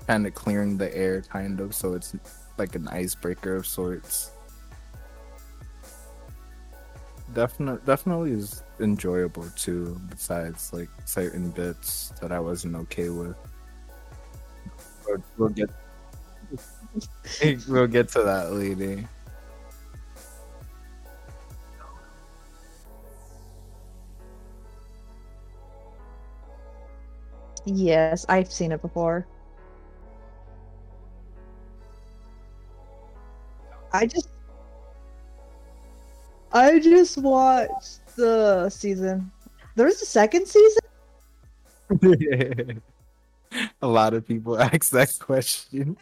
kind 0.05 0.27
of 0.27 0.33
clearing 0.33 0.77
the 0.77 0.95
air, 0.95 1.21
kind 1.21 1.59
of. 1.59 1.73
So 1.73 1.93
it's 1.93 2.15
like 2.57 2.75
an 2.75 2.87
icebreaker 2.87 3.55
of 3.55 3.65
sorts. 3.67 4.31
Definitely, 7.33 7.81
definitely 7.85 8.31
is 8.31 8.63
enjoyable 8.79 9.45
too. 9.55 9.99
Besides, 10.09 10.71
like 10.73 10.89
certain 11.05 11.51
bits 11.51 12.13
that 12.21 12.31
I 12.31 12.39
wasn't 12.39 12.75
okay 12.75 13.09
with. 13.09 13.35
We'll, 15.37 15.49
get, 15.49 15.69
we'll 17.67 17.87
get 17.87 18.09
to 18.09 18.23
that 18.23 18.51
lady. 18.51 19.07
Yes, 27.65 28.25
I've 28.29 28.51
seen 28.51 28.71
it 28.71 28.81
before. 28.81 29.27
I 33.91 34.05
just 34.05 34.26
I 36.57 36.79
just 36.79 37.19
watched 37.19 38.15
the 38.15 38.67
season. 38.71 39.31
There 39.75 39.85
was 39.85 40.01
a 40.01 40.07
second 40.07 40.47
season? 40.47 40.81
a 43.83 43.87
lot 43.87 44.15
of 44.15 44.27
people 44.27 44.59
ask 44.73 44.89
that 44.89 45.15
question. 45.19 45.97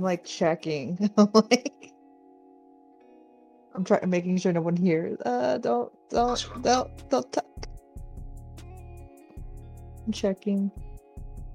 I'm 0.00 0.04
like 0.04 0.24
checking. 0.24 1.10
I'm 1.18 1.28
like, 1.34 1.92
I'm 3.74 3.84
trying, 3.84 4.08
making 4.08 4.38
sure 4.38 4.50
no 4.50 4.62
one 4.62 4.74
hears. 4.74 5.20
Uh, 5.20 5.58
don't, 5.58 5.92
don't, 6.08 6.62
don't, 6.62 7.10
don't 7.10 7.30
talk. 7.30 7.44
I'm 10.06 10.10
checking. 10.10 10.70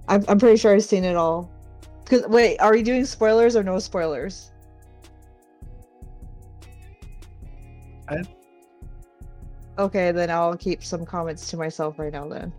I'm, 0.08 0.24
I'm 0.28 0.38
pretty 0.38 0.58
sure 0.58 0.76
I've 0.76 0.84
seen 0.84 1.04
it 1.04 1.16
all. 1.16 1.50
Cause 2.06 2.28
wait, 2.28 2.60
are 2.60 2.72
we 2.72 2.84
doing 2.84 3.04
spoilers 3.04 3.56
or 3.56 3.64
no 3.64 3.80
spoilers? 3.80 4.52
I- 8.08 8.22
Okay, 9.80 10.12
then 10.12 10.30
I'll 10.30 10.56
keep 10.56 10.84
some 10.84 11.04
comments 11.04 11.50
to 11.50 11.58
myself 11.58 11.98
right 11.98 12.14
now. 12.14 12.28
Then. 12.30 12.54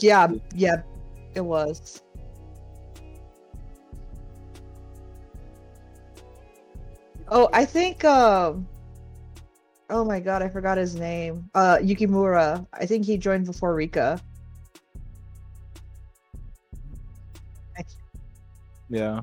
Yeah, 0.00 0.28
yeah, 0.54 0.82
it 1.34 1.40
was. 1.40 2.02
Oh, 7.28 7.48
I 7.52 7.64
think 7.64 8.04
um 8.04 8.66
Oh 9.90 10.04
my 10.04 10.20
god, 10.20 10.42
I 10.42 10.48
forgot 10.48 10.78
his 10.78 10.94
name. 10.94 11.50
Uh 11.54 11.78
Yukimura. 11.80 12.66
I 12.72 12.86
think 12.86 13.04
he 13.04 13.16
joined 13.16 13.46
before 13.46 13.74
Rika. 13.74 14.20
Yeah. 18.88 19.22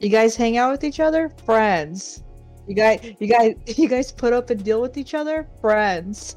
You 0.00 0.08
guys 0.08 0.34
hang 0.34 0.56
out 0.56 0.72
with 0.72 0.82
each 0.82 0.98
other? 0.98 1.28
Friends. 1.44 2.24
You 2.66 2.74
guys 2.74 3.14
you 3.20 3.26
guys 3.26 3.54
you 3.78 3.88
guys 3.88 4.10
put 4.10 4.32
up 4.32 4.50
and 4.50 4.64
deal 4.64 4.80
with 4.80 4.96
each 4.96 5.14
other? 5.14 5.46
Friends. 5.60 6.36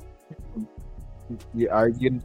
you 1.54 1.70
argue 1.70 2.20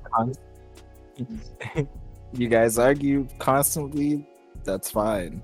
you 2.33 2.49
guys 2.49 2.79
argue 2.79 3.27
constantly 3.39 4.27
that's 4.65 4.91
fine 4.91 5.41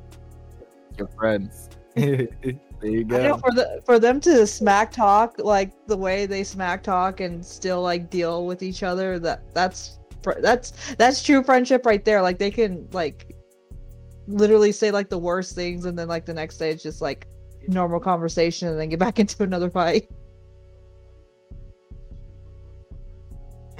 you're 0.98 1.08
friends 1.08 1.70
there 1.94 2.28
you 2.82 3.04
know 3.04 3.34
go 3.34 3.38
for 3.38 3.50
the 3.52 3.82
for 3.84 3.98
them 3.98 4.20
to 4.20 4.46
smack 4.46 4.92
talk 4.92 5.38
like 5.38 5.72
the 5.86 5.96
way 5.96 6.26
they 6.26 6.44
smack 6.44 6.82
talk 6.82 7.20
and 7.20 7.44
still 7.44 7.80
like 7.82 8.10
deal 8.10 8.46
with 8.46 8.62
each 8.62 8.82
other 8.82 9.18
that 9.18 9.42
that's 9.54 9.98
that's 10.40 10.94
that's 10.94 11.22
true 11.22 11.42
friendship 11.42 11.86
right 11.86 12.04
there 12.04 12.20
like 12.20 12.38
they 12.38 12.50
can 12.50 12.86
like 12.92 13.34
literally 14.26 14.72
say 14.72 14.90
like 14.90 15.08
the 15.08 15.18
worst 15.18 15.54
things 15.54 15.84
and 15.84 15.98
then 15.98 16.08
like 16.08 16.24
the 16.24 16.34
next 16.34 16.58
day 16.58 16.70
it's 16.70 16.82
just 16.82 17.00
like 17.02 17.26
normal 17.68 18.00
conversation 18.00 18.68
and 18.68 18.78
then 18.78 18.88
get 18.88 18.98
back 18.98 19.18
into 19.20 19.42
another 19.42 19.70
fight. 19.70 20.08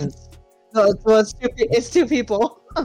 No 0.00 0.07
it's, 0.87 1.04
well, 1.04 1.20
it's, 1.20 1.33
two, 1.33 1.48
it's 1.57 1.88
two 1.88 2.07
people. 2.07 2.62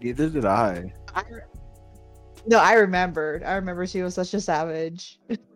Neither 0.00 0.28
did 0.30 0.44
i. 0.44 0.92
I 1.14 1.24
no 2.46 2.58
i 2.58 2.74
remembered. 2.74 3.42
I 3.42 3.54
remember 3.54 3.84
she 3.86 4.02
was 4.02 4.14
such 4.14 4.34
a 4.34 4.40
savage 4.40 5.18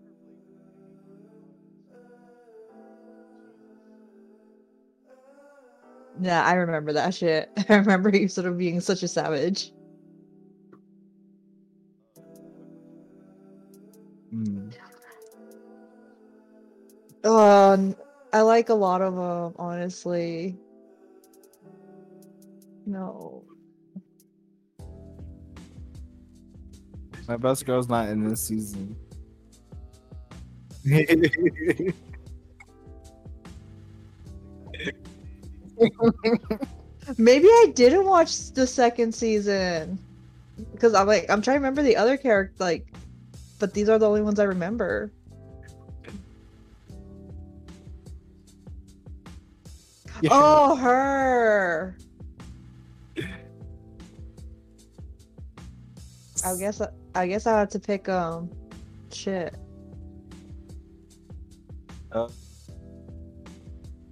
Yeah, 6.22 6.44
I 6.44 6.54
remember 6.54 6.92
that 6.92 7.14
shit. 7.14 7.50
I 7.68 7.74
remember 7.74 8.08
you 8.10 8.28
sort 8.28 8.46
of 8.46 8.56
being 8.56 8.80
such 8.80 9.02
a 9.02 9.08
savage. 9.08 9.72
Hmm. 14.30 14.70
Um, 17.24 17.96
I 18.32 18.40
like 18.42 18.68
a 18.68 18.74
lot 18.74 19.02
of 19.02 19.16
them, 19.16 19.54
honestly. 19.58 20.56
No. 22.86 23.44
my 27.28 27.36
best 27.36 27.64
girl's 27.64 27.88
not 27.88 28.08
in 28.08 28.28
this 28.28 28.42
season 28.42 28.96
Maybe 37.18 37.48
I 37.48 37.72
didn't 37.74 38.06
watch 38.06 38.52
the 38.52 38.66
second 38.66 39.14
season. 39.14 39.98
Because 40.72 40.94
I'm 40.94 41.06
like, 41.06 41.28
I'm 41.30 41.42
trying 41.42 41.56
to 41.56 41.60
remember 41.60 41.82
the 41.82 41.96
other 41.96 42.16
character, 42.16 42.54
like, 42.58 42.86
but 43.58 43.74
these 43.74 43.88
are 43.88 43.98
the 43.98 44.08
only 44.08 44.22
ones 44.22 44.38
I 44.38 44.44
remember. 44.44 45.10
Yeah. 50.20 50.30
Oh, 50.32 50.76
her. 50.76 51.96
I 56.44 56.56
guess 56.56 56.80
I, 56.80 56.88
I 57.14 57.26
guess 57.26 57.46
I 57.46 57.58
have 57.58 57.68
to 57.70 57.78
pick 57.78 58.08
um 58.08 58.50
shit. 59.12 59.54
Uh, 62.10 62.28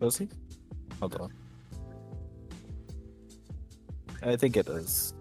Lucy? 0.01 0.29
Hold 1.01 1.21
on. 1.21 1.33
I 4.23 4.37
think 4.37 4.57
it 4.57 4.69
is. 4.69 5.15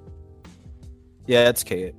Yeah, 1.26 1.50
it's 1.50 1.64
Kate. 1.64 1.96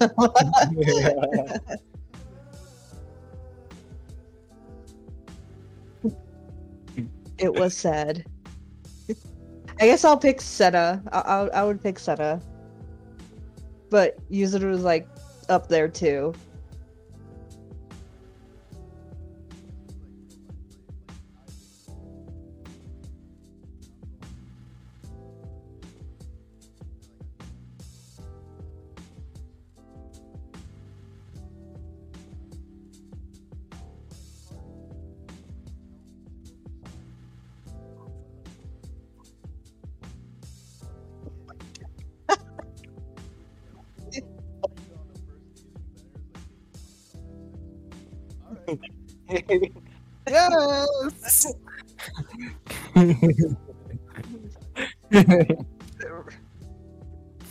it 7.38 7.54
was 7.54 7.76
said. 7.76 8.24
I 9.80 9.86
guess 9.86 10.04
I'll 10.04 10.16
pick 10.16 10.40
Seta. 10.40 11.00
I, 11.12 11.18
I, 11.18 11.46
I 11.48 11.64
would 11.64 11.82
pick 11.82 11.98
Seta. 11.98 12.40
But 13.90 14.18
User 14.28 14.66
was 14.66 14.82
like 14.82 15.06
up 15.48 15.68
there 15.68 15.88
too. 15.88 16.34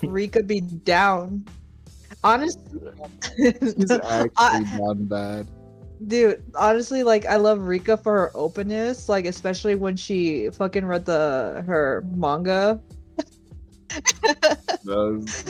Rika 0.04 0.44
be 0.44 0.62
down. 0.62 1.46
honestly, 2.24 2.62
She's 3.38 3.92
actually 3.92 4.32
I- 4.38 4.78
not 4.78 5.08
bad. 5.10 5.48
dude, 6.08 6.42
honestly, 6.56 7.04
like 7.04 7.26
I 7.26 7.36
love 7.38 7.60
Rika 7.62 7.98
for 7.98 8.14
her 8.14 8.32
openness, 8.34 9.08
like 9.10 9.26
especially 9.26 9.76
when 9.76 9.96
she 9.96 10.50
fucking 10.50 10.86
read 10.86 11.06
the 11.06 11.64
her 11.66 12.04
manga. 12.16 12.80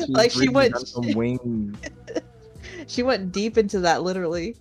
Like, 0.09 0.31
she 0.31 0.49
went- 0.49 0.73
on 0.75 0.85
some 0.85 1.13
wings. 1.15 1.77
She 2.87 3.03
went 3.03 3.31
deep 3.31 3.57
into 3.57 3.79
that 3.81 4.03
literally. 4.03 4.55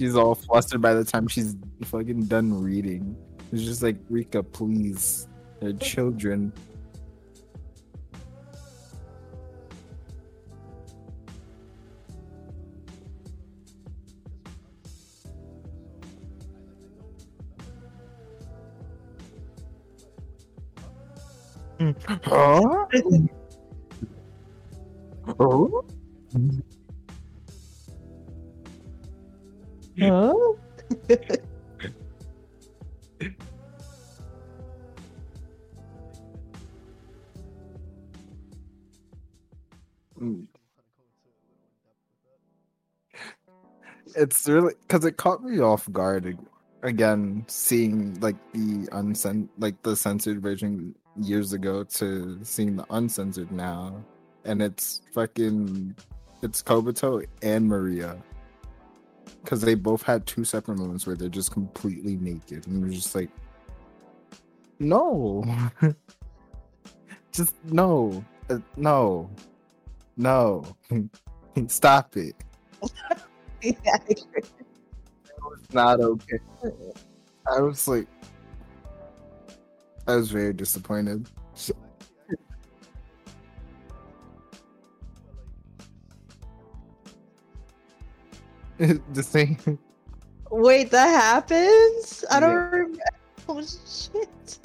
She's 0.00 0.16
all 0.16 0.34
flustered 0.34 0.80
by 0.80 0.94
the 0.94 1.04
time 1.04 1.28
she's 1.28 1.54
fucking 1.84 2.24
done 2.24 2.62
reading. 2.62 3.14
It's 3.52 3.62
just 3.62 3.82
like 3.82 3.98
Rika, 4.08 4.42
please. 4.42 5.28
They're 5.60 5.74
children. 5.74 6.54
Hmm. 21.78 21.90
Huh? 22.24 22.86
Oh? 25.38 25.84
Huh? 29.98 30.34
It's 44.16 44.48
really 44.48 44.74
because 44.86 45.04
it 45.04 45.16
caught 45.16 45.42
me 45.42 45.60
off 45.60 45.90
guard 45.92 46.36
again, 46.82 47.44
seeing 47.48 48.18
like 48.20 48.36
the 48.52 48.86
uncen 48.88 49.48
like 49.58 49.80
the 49.82 49.96
censored 49.96 50.42
version 50.42 50.94
years 51.20 51.52
ago 51.52 51.84
to 51.84 52.38
seeing 52.42 52.76
the 52.76 52.86
uncensored 52.90 53.50
now, 53.52 54.04
and 54.44 54.60
it's 54.62 55.02
fucking 55.12 55.94
it's 56.42 56.62
Kobato 56.62 57.24
and 57.42 57.66
Maria 57.68 58.16
because 59.42 59.60
they 59.60 59.74
both 59.74 60.02
had 60.02 60.26
two 60.26 60.44
separate 60.44 60.78
moments 60.78 61.06
where 61.06 61.16
they're 61.16 61.28
just 61.28 61.50
completely 61.50 62.16
naked, 62.16 62.66
and 62.66 62.80
you're 62.80 62.90
just 62.90 63.14
like, 63.14 63.30
no, 64.78 65.44
just 67.32 67.54
no, 67.64 68.24
uh, 68.48 68.58
no, 68.76 69.30
no, 70.16 70.64
stop 71.66 72.16
it. 72.16 72.34
Yeah, 73.62 73.74
I 73.92 73.96
agree. 73.96 74.42
It's 75.58 75.74
not 75.74 76.00
okay. 76.00 76.38
I 77.46 77.60
was 77.60 77.86
like, 77.86 78.06
I 80.06 80.16
was 80.16 80.30
very 80.30 80.54
disappointed. 80.54 81.28
the 89.12 89.22
thing, 89.22 89.78
Wait, 90.50 90.90
that 90.90 91.08
happens? 91.08 92.24
I 92.30 92.40
don't 92.40 92.50
Yeah. 92.50 92.70
remember. 92.70 92.98
Oh 93.46 93.60
shit! 93.60 94.58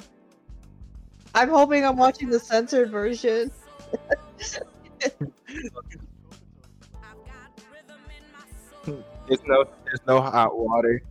I'm 1.34 1.50
hoping 1.50 1.84
I'm 1.84 1.98
watching 1.98 2.30
the 2.30 2.40
censored 2.40 2.90
version. 2.90 3.52
there's 8.86 9.44
no, 9.44 9.64
there's 9.84 10.00
no 10.06 10.22
hot 10.22 10.56
water. 10.56 11.02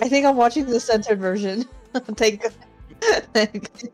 I 0.00 0.08
think 0.08 0.24
I'm 0.24 0.36
watching 0.36 0.66
the 0.66 0.80
censored 0.80 1.18
version. 1.20 1.64
Thank 1.94 2.44
Thank- 3.32 3.70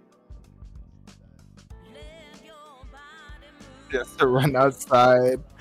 Just 3.90 4.18
to 4.18 4.26
run 4.26 4.56
outside. 4.56 5.42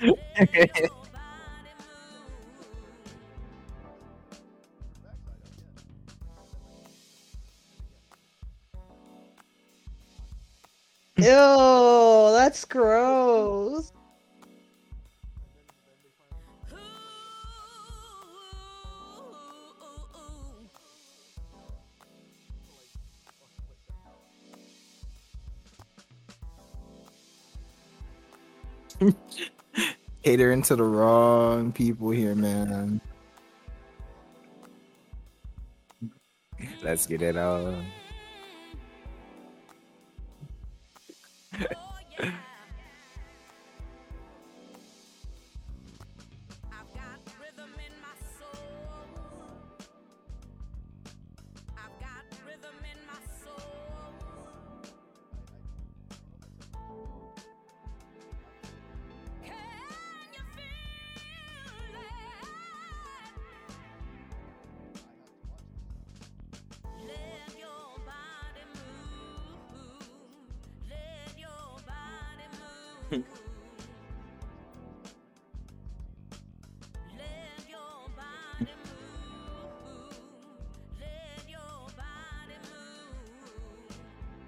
Ew, 11.18 11.24
that's 11.24 12.64
gross. 12.66 13.92
Catering 30.24 30.62
to 30.62 30.76
the 30.76 30.82
wrong 30.82 31.72
people 31.72 32.10
here, 32.10 32.34
man. 32.34 33.00
Let's 36.82 37.06
get 37.06 37.22
it 37.22 37.36
on. 37.36 37.84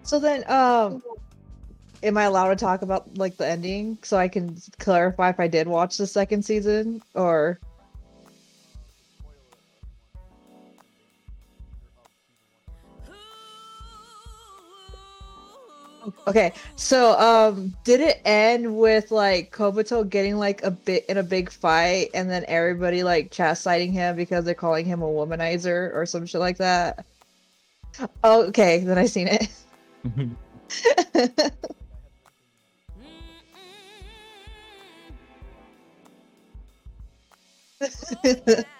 So 0.09 0.19
then, 0.19 0.51
um, 0.51 1.03
am 2.03 2.17
I 2.17 2.23
allowed 2.23 2.49
to 2.49 2.57
talk 2.57 2.81
about 2.81 3.19
like 3.19 3.37
the 3.37 3.47
ending 3.47 3.99
so 4.03 4.17
I 4.17 4.27
can 4.27 4.57
clarify 4.79 5.29
if 5.29 5.39
I 5.39 5.49
did 5.49 5.69
watch 5.69 5.99
the 5.99 6.07
second 6.07 6.47
season 6.47 7.03
or? 7.13 7.61
Okay, 16.27 16.55
so 16.77 17.13
um, 17.21 17.77
did 17.85 18.01
it 18.01 18.23
end 18.25 18.79
with 18.79 19.11
like 19.11 19.55
Kobato 19.55 20.09
getting 20.09 20.39
like 20.39 20.63
a 20.63 20.71
bit 20.71 21.05
in 21.11 21.19
a 21.19 21.23
big 21.23 21.51
fight, 21.51 22.09
and 22.15 22.31
then 22.31 22.47
everybody 22.49 23.03
like 23.03 23.31
chastising 23.31 23.93
him 23.93 24.17
because 24.17 24.47
they're 24.47 24.55
calling 24.55 24.87
him 24.87 25.03
a 25.03 25.07
womanizer 25.07 25.95
or 25.95 26.07
some 26.07 26.25
shit 26.25 26.41
like 26.41 26.57
that? 26.57 27.05
Okay, 28.25 28.79
then 28.79 28.97
I 28.97 29.05
seen 29.05 29.29
it. 29.29 29.49
Ha. 30.05 30.09
Mm-hmm. 30.09 30.35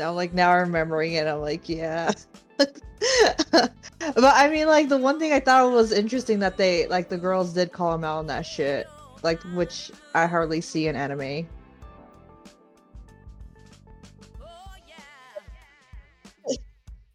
Now, 0.00 0.12
like 0.14 0.32
now, 0.32 0.50
I'm 0.52 0.60
remembering 0.68 1.12
it. 1.12 1.26
I'm 1.26 1.42
like, 1.42 1.68
yeah. 1.68 2.10
but 2.56 2.72
I 4.16 4.48
mean, 4.48 4.66
like 4.66 4.88
the 4.88 4.96
one 4.96 5.18
thing 5.18 5.34
I 5.34 5.40
thought 5.40 5.70
was 5.72 5.92
interesting 5.92 6.38
that 6.38 6.56
they 6.56 6.86
like 6.86 7.10
the 7.10 7.18
girls 7.18 7.52
did 7.52 7.70
call 7.70 7.94
him 7.96 8.02
out 8.02 8.16
on 8.16 8.26
that 8.28 8.46
shit, 8.46 8.88
like 9.22 9.42
which 9.52 9.90
I 10.14 10.24
hardly 10.24 10.62
see 10.62 10.88
in 10.88 10.96
anime. 10.96 11.46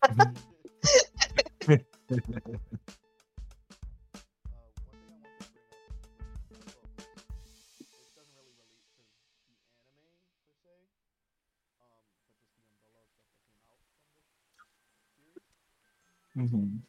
Mm-hmm. 0.03 1.73
Mm-hmm. 16.37 16.55
away. 16.55 16.79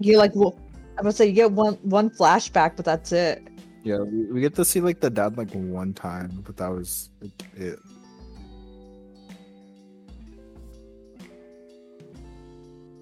You 0.00 0.18
like, 0.18 0.32
well, 0.34 0.63
I'm 0.96 1.02
gonna 1.02 1.12
say 1.12 1.26
you 1.26 1.32
get 1.32 1.50
one 1.50 1.74
one 1.82 2.08
flashback, 2.08 2.76
but 2.76 2.84
that's 2.84 3.10
it. 3.12 3.42
Yeah, 3.82 3.98
we, 3.98 4.24
we 4.26 4.40
get 4.40 4.54
to 4.54 4.64
see 4.64 4.80
like 4.80 5.00
the 5.00 5.10
dad 5.10 5.36
like 5.36 5.50
one 5.52 5.92
time, 5.92 6.42
but 6.44 6.56
that 6.56 6.68
was 6.68 7.10
like, 7.20 7.32
it. 7.56 7.78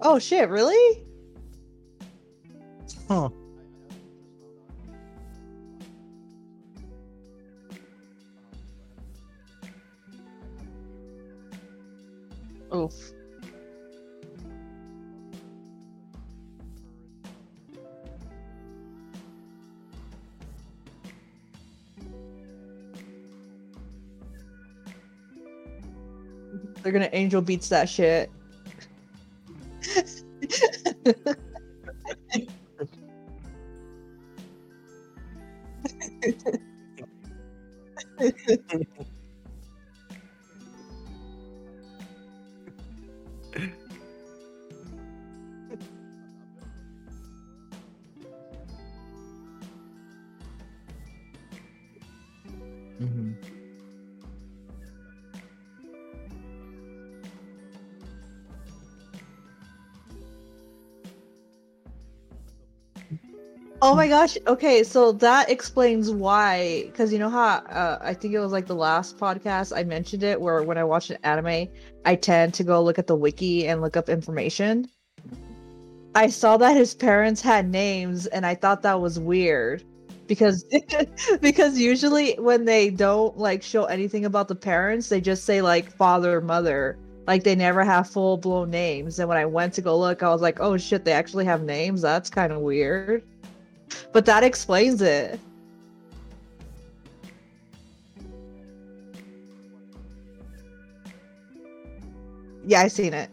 Oh 0.01 0.17
shit! 0.19 0.49
Really? 0.49 1.03
Huh. 3.07 3.29
Oof. 12.75 13.13
They're 26.83 26.91
gonna 26.91 27.09
angel 27.13 27.41
beats 27.41 27.69
that 27.69 27.89
shit. 27.89 28.29
gosh. 64.13 64.37
Okay, 64.45 64.83
so 64.83 65.11
that 65.11 65.49
explains 65.49 66.11
why. 66.11 66.83
Because 66.85 67.11
you 67.11 67.17
know 67.17 67.31
how 67.31 67.47
uh, 67.81 67.97
I 67.99 68.13
think 68.13 68.35
it 68.35 68.39
was 68.39 68.51
like 68.51 68.67
the 68.67 68.75
last 68.75 69.17
podcast 69.17 69.75
I 69.75 69.83
mentioned 69.83 70.21
it, 70.21 70.39
where 70.39 70.61
when 70.61 70.77
I 70.77 70.83
watch 70.83 71.09
an 71.09 71.17
anime, 71.23 71.67
I 72.05 72.15
tend 72.15 72.53
to 72.55 72.63
go 72.63 72.83
look 72.83 72.99
at 72.99 73.07
the 73.07 73.15
wiki 73.15 73.67
and 73.67 73.81
look 73.81 73.97
up 73.97 74.09
information. 74.09 74.87
I 76.13 76.27
saw 76.27 76.57
that 76.57 76.77
his 76.77 76.93
parents 76.93 77.41
had 77.41 77.71
names, 77.71 78.27
and 78.27 78.45
I 78.45 78.53
thought 78.53 78.83
that 78.83 79.01
was 79.01 79.19
weird 79.19 79.83
because 80.27 80.63
because 81.41 81.79
usually 81.79 82.35
when 82.35 82.65
they 82.65 82.91
don't 82.91 83.35
like 83.35 83.63
show 83.63 83.85
anything 83.85 84.25
about 84.25 84.47
the 84.47 84.55
parents, 84.55 85.09
they 85.09 85.21
just 85.21 85.43
say 85.43 85.63
like 85.63 85.91
father 85.91 86.39
mother. 86.39 86.99
Like 87.25 87.43
they 87.43 87.55
never 87.55 87.83
have 87.83 88.07
full 88.11 88.37
blown 88.37 88.69
names. 88.69 89.17
And 89.17 89.27
when 89.27 89.39
I 89.39 89.45
went 89.45 89.73
to 89.73 89.81
go 89.81 89.97
look, 89.97 90.21
I 90.21 90.29
was 90.29 90.41
like, 90.41 90.59
oh 90.59 90.77
shit, 90.77 91.03
they 91.03 91.13
actually 91.13 91.45
have 91.45 91.63
names. 91.63 92.01
That's 92.03 92.29
kind 92.29 92.53
of 92.53 92.59
weird. 92.59 93.23
But 94.11 94.25
that 94.25 94.43
explains 94.43 95.01
it. 95.01 95.39
Yeah, 102.65 102.81
I 102.81 102.87
seen 102.87 103.13
it. 103.13 103.29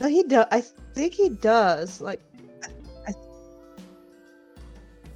No, 0.00 0.08
he 0.08 0.22
does. 0.22 0.46
I 0.50 0.62
think 0.94 1.14
he 1.14 1.28
does. 1.30 2.00
Like, 2.00 2.20
I, 3.06 3.12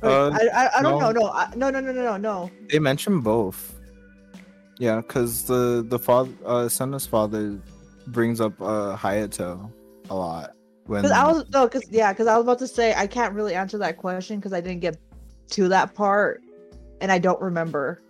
Wait, 0.02 0.10
Uh, 0.10 0.30
I, 0.32 0.48
I, 0.66 0.78
I 0.78 0.82
don't 0.82 0.98
no. 0.98 1.10
know. 1.10 1.12
No, 1.12 1.30
I, 1.30 1.52
no, 1.56 1.70
no, 1.70 1.80
no, 1.80 1.92
no, 1.92 2.02
no, 2.02 2.16
no. 2.16 2.50
They 2.70 2.78
mention 2.78 3.20
both. 3.20 3.74
Yeah, 4.78 4.96
because 5.00 5.44
the 5.44 5.84
the 5.88 5.98
father, 5.98 6.32
uh, 6.44 6.68
Sena's 6.68 7.06
father, 7.06 7.58
brings 8.08 8.40
up 8.40 8.60
uh 8.60 8.96
Hayato 8.96 9.70
a 10.10 10.14
lot 10.14 10.50
when 10.86 11.02
Because 11.02 11.16
I 11.16 11.24
was 11.26 11.44
no, 11.50 11.66
because 11.66 11.86
yeah, 11.90 12.12
because 12.12 12.26
I 12.26 12.36
was 12.36 12.44
about 12.44 12.58
to 12.58 12.66
say 12.68 12.92
I 12.94 13.06
can't 13.06 13.32
really 13.34 13.54
answer 13.54 13.78
that 13.78 13.96
question 13.96 14.38
because 14.38 14.52
I 14.52 14.60
didn't 14.60 14.80
get 14.80 14.98
to 15.50 15.68
that 15.68 15.94
part, 15.94 16.42
and 17.00 17.10
I 17.12 17.18
don't 17.18 17.40
remember. 17.40 18.00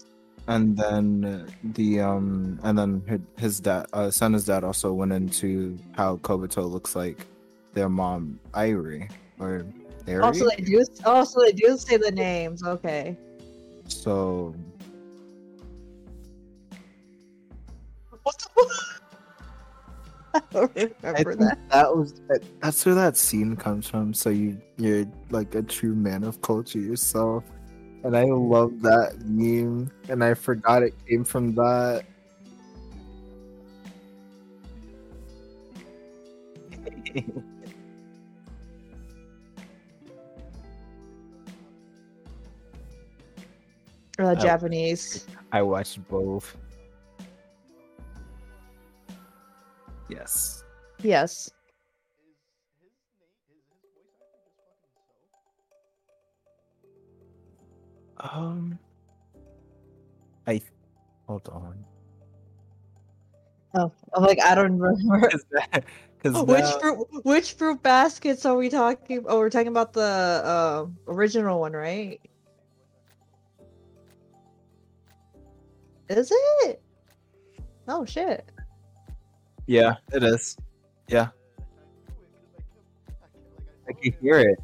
and 0.48 0.76
then 0.76 1.46
the 1.74 2.00
um 2.00 2.58
and 2.64 2.76
then 2.78 3.22
his 3.38 3.60
dad 3.60 3.86
uh 3.92 4.10
Sena's 4.10 4.44
dad 4.46 4.64
also 4.64 4.92
went 4.92 5.12
into 5.12 5.78
how 5.92 6.16
Kobato 6.18 6.68
looks 6.70 6.96
like 6.96 7.26
their 7.74 7.88
mom 7.88 8.38
Irie 8.52 9.10
or 9.38 9.66
Ari. 10.06 10.22
Also, 10.22 10.48
they 10.48 10.62
do. 10.62 10.84
Also, 11.04 11.40
they 11.40 11.52
do 11.52 11.76
say 11.76 11.96
the 11.96 12.10
names. 12.10 12.62
Okay. 12.62 13.16
so 13.88 14.54
What 18.22 18.38
the? 18.38 18.84
I 20.34 20.40
don't 20.52 20.76
I 20.76 20.90
remember 21.08 21.30
think 21.36 21.40
that. 21.40 21.70
that 21.70 21.96
was 21.96 22.14
that, 22.28 22.42
that's 22.60 22.84
where 22.84 22.94
that 22.96 23.16
scene 23.16 23.54
comes 23.56 23.88
from. 23.88 24.12
So 24.12 24.30
you 24.30 24.60
you're 24.78 25.06
like 25.30 25.54
a 25.54 25.62
true 25.62 25.94
man 25.94 26.24
of 26.24 26.42
culture 26.42 26.80
yourself, 26.80 27.44
and 28.02 28.16
I 28.16 28.24
love 28.24 28.82
that 28.82 29.20
meme, 29.24 29.90
and 30.08 30.24
I 30.24 30.34
forgot 30.34 30.82
it 30.82 30.94
came 31.06 31.24
from 31.24 31.54
that. 31.54 32.04
Oh. 44.18 44.34
Japanese. 44.34 45.26
I 45.52 45.62
watched 45.62 46.06
both. 46.08 46.56
Yes. 50.08 50.62
Yes. 51.02 51.50
Is 51.50 51.50
his 51.50 52.14
name 52.22 52.34
his 52.38 53.34
his 53.34 53.56
voice 53.66 53.74
actor 53.74 53.94
just 54.06 54.88
fucking 54.94 55.48
so? 58.20 58.38
Um, 58.38 58.78
I 60.46 60.60
hold 61.26 61.48
on. 61.48 61.84
Oh, 63.76 63.92
I'm 64.14 64.22
like 64.22 64.40
I 64.42 64.54
don't 64.54 64.78
remember. 64.78 65.30
Because 66.24 66.42
Which 66.42 66.64
fruit? 66.80 67.24
Which 67.24 67.52
fruit 67.52 67.82
baskets 67.82 68.46
are 68.46 68.56
we 68.56 68.70
talking? 68.70 69.26
Oh, 69.28 69.38
we're 69.40 69.50
talking 69.50 69.68
about 69.68 69.92
the 69.92 70.00
uh, 70.00 70.86
original 71.06 71.60
one, 71.60 71.74
right? 71.74 72.18
Is 76.08 76.30
it? 76.64 76.82
Oh 77.88 78.04
shit! 78.04 78.50
yeah, 79.66 79.94
it 80.12 80.22
is. 80.22 80.56
Yeah, 81.08 81.28
I 83.88 83.92
can 83.92 84.12
hear 84.20 84.38
it. 84.40 84.58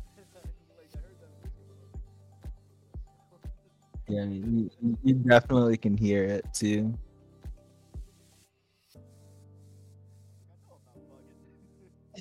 Yeah, 4.09 4.25
you, 4.25 4.71
you- 4.83 4.99
you 5.05 5.15
definitely 5.15 5.77
can 5.77 5.97
hear 5.97 6.25
it 6.25 6.45
too. 6.53 6.93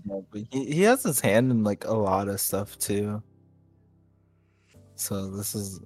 Yeah, 0.05 0.19
but 0.31 0.41
he, 0.51 0.65
he 0.65 0.81
has 0.83 1.03
his 1.03 1.19
hand 1.19 1.51
in 1.51 1.63
like 1.63 1.85
a 1.85 1.93
lot 1.93 2.27
of 2.29 2.39
stuff 2.39 2.77
too. 2.77 3.21
So 4.95 5.29
this 5.31 5.55
is 5.55 5.81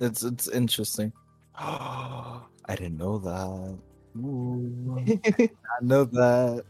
it's 0.00 0.22
it's 0.22 0.48
interesting. 0.48 1.12
I 1.58 2.42
didn't 2.68 2.98
know 2.98 3.18
that. 3.18 3.78
I 5.40 5.50
know 5.80 6.04
that. 6.04 6.64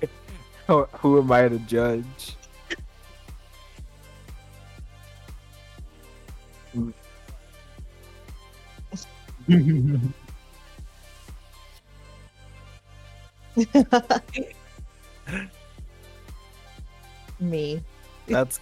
Who, 0.66 0.84
who 0.94 1.18
am 1.20 1.30
I 1.30 1.48
to 1.48 1.58
judge? 1.58 2.36
Mm. 6.74 6.94
Me. 17.40 17.82
That's 18.26 18.58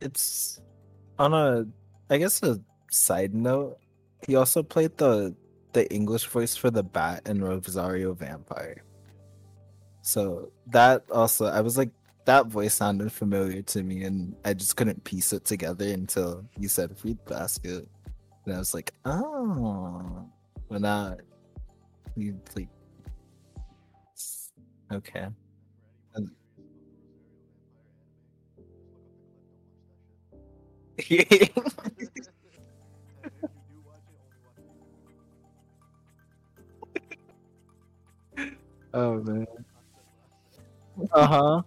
it's 0.00 0.60
on 1.18 1.32
a 1.32 1.66
I 2.10 2.18
guess 2.18 2.42
a 2.42 2.60
side 2.90 3.34
note. 3.34 3.78
He 4.26 4.36
also 4.36 4.62
played 4.62 4.96
the 4.98 5.34
the 5.72 5.90
English 5.92 6.26
voice 6.26 6.54
for 6.56 6.70
the 6.70 6.82
Bat 6.82 7.22
in 7.26 7.42
Rosario 7.42 8.12
Vampire. 8.14 8.82
So 10.02 10.50
that 10.68 11.04
also 11.10 11.46
I 11.46 11.60
was 11.60 11.78
like 11.78 11.90
that 12.24 12.46
voice 12.46 12.74
sounded 12.74 13.12
familiar 13.12 13.62
to 13.62 13.82
me 13.82 14.04
and 14.04 14.34
I 14.44 14.54
just 14.54 14.76
couldn't 14.76 15.02
piece 15.04 15.32
it 15.32 15.44
together 15.44 15.86
until 15.86 16.44
you 16.58 16.68
said 16.68 16.96
Fruit 16.96 17.18
Basket. 17.26 17.88
And 18.46 18.54
I 18.54 18.58
was 18.58 18.74
like, 18.74 18.92
oh 19.04 20.28
but 20.68 20.80
now 20.80 21.16
you 22.16 22.40
like 22.56 22.68
okay. 24.92 25.28
And- 26.14 26.30
oh 38.94 39.22
man. 39.22 39.46
Uh 41.12 41.26
huh. 41.26 41.62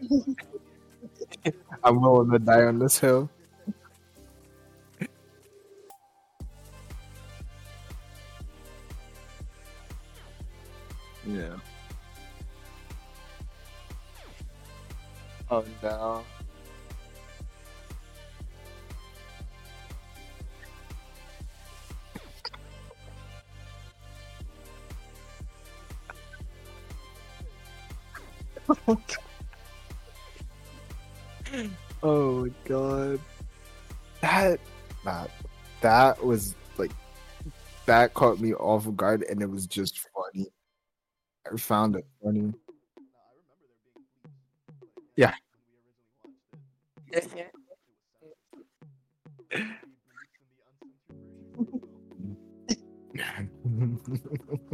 I'm 1.84 2.00
willing 2.00 2.30
to 2.30 2.38
die 2.38 2.64
on 2.64 2.78
this 2.78 2.98
hill. 2.98 3.30
Yeah. 11.26 11.56
Oh 15.50 15.64
no. 15.82 16.24
Oh 32.02 32.44
my 32.44 32.50
god. 32.64 33.20
That 34.20 34.60
that 35.04 35.30
that 35.80 36.24
was 36.24 36.54
like 36.76 36.92
that 37.86 38.14
caught 38.14 38.38
me 38.38 38.54
off 38.54 38.86
guard 38.96 39.22
and 39.22 39.42
it 39.42 39.50
was 39.50 39.66
just 39.66 39.98
funny. 39.98 40.46
I 41.50 41.56
found 41.56 41.96
it 41.96 42.06
funny. 42.22 42.52
Yeah. 45.16 45.34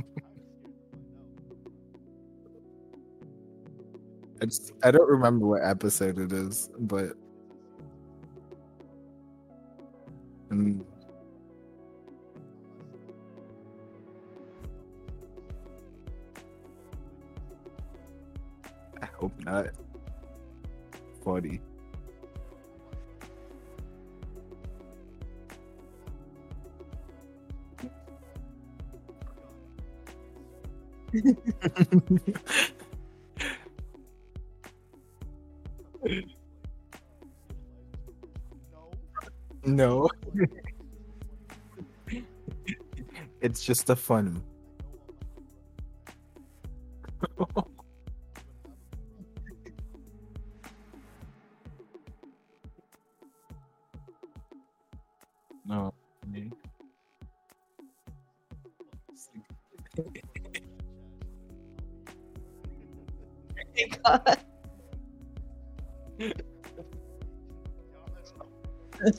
I 4.42 4.46
just 4.46 4.72
I 4.82 4.90
don't 4.90 5.08
remember 5.08 5.46
what 5.46 5.62
episode 5.64 6.18
it 6.18 6.32
is, 6.32 6.68
but 6.80 7.12
Mm, 10.50 10.82
I 19.02 19.06
hope 19.06 19.32
not. 19.44 19.68
Forty. 21.22 21.60
no. 39.64 40.08
it's 43.40 43.64
just 43.64 43.90
a 43.90 43.96
fun. 43.96 44.42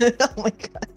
oh 0.20 0.34
my 0.38 0.50
god. 0.50 0.88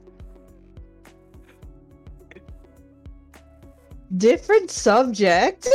Different 4.16 4.70
subject. 4.70 5.68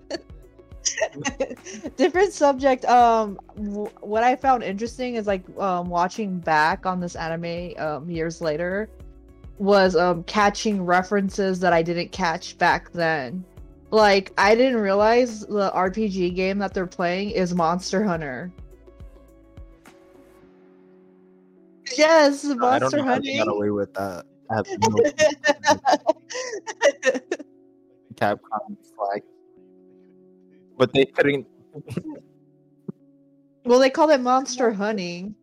Different 1.96 2.32
subject. 2.32 2.84
Um, 2.84 3.38
w- 3.56 3.90
what 4.00 4.22
I 4.22 4.36
found 4.36 4.62
interesting 4.62 5.14
is 5.16 5.26
like 5.26 5.42
um 5.58 5.88
watching 5.88 6.38
back 6.38 6.86
on 6.86 7.00
this 7.00 7.16
anime 7.16 7.72
um 7.78 8.10
years 8.10 8.40
later 8.40 8.88
was 9.58 9.96
um 9.96 10.22
catching 10.24 10.84
references 10.84 11.60
that 11.60 11.72
I 11.72 11.82
didn't 11.82 12.12
catch 12.12 12.58
back 12.58 12.92
then. 12.92 13.44
Like 13.90 14.32
I 14.38 14.54
didn't 14.54 14.80
realize 14.80 15.40
the 15.40 15.70
RPG 15.74 16.34
game 16.34 16.58
that 16.58 16.74
they're 16.74 16.86
playing 16.86 17.30
is 17.30 17.54
Monster 17.54 18.02
Hunter. 18.04 18.52
Yes, 22.02 22.44
I 22.44 22.48
don't 22.48 22.58
Monster 22.58 22.96
know 22.96 23.04
how 23.04 23.18
they 23.20 23.36
got 23.36 23.48
away 23.48 23.70
with 23.70 23.94
that. 23.94 24.24
No 24.50 24.98
Capcom 28.16 28.76
flag, 28.96 29.22
but 30.76 30.92
they 30.92 31.04
couldn't. 31.06 31.46
Well, 33.64 33.78
they 33.78 33.90
called 33.90 34.10
it 34.10 34.20
monster 34.20 34.72
hunting. 34.72 35.36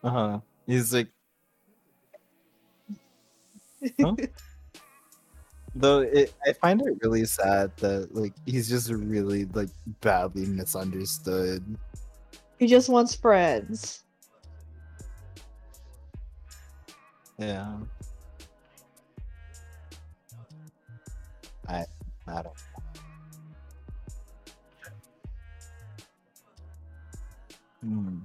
huh. 0.04 0.40
He's 0.66 0.94
like, 0.94 1.10
Huh? 4.02 4.16
though 5.76 6.00
it, 6.02 6.34
I 6.48 6.54
find 6.54 6.82
it 6.82 6.98
really 7.04 7.26
sad 7.26 7.72
that 7.78 8.14
like 8.16 8.34
he's 8.46 8.68
just 8.68 8.90
really 8.90 9.46
like 9.46 9.70
badly 10.02 10.46
misunderstood. 10.46 11.64
he 12.58 12.68
just 12.68 12.90
wants 12.90 13.16
friends. 13.16 14.04
Yeah. 17.38 17.78
I 21.68 21.86
I 22.28 22.42
don't. 22.42 22.56
Hmm. 27.88 28.18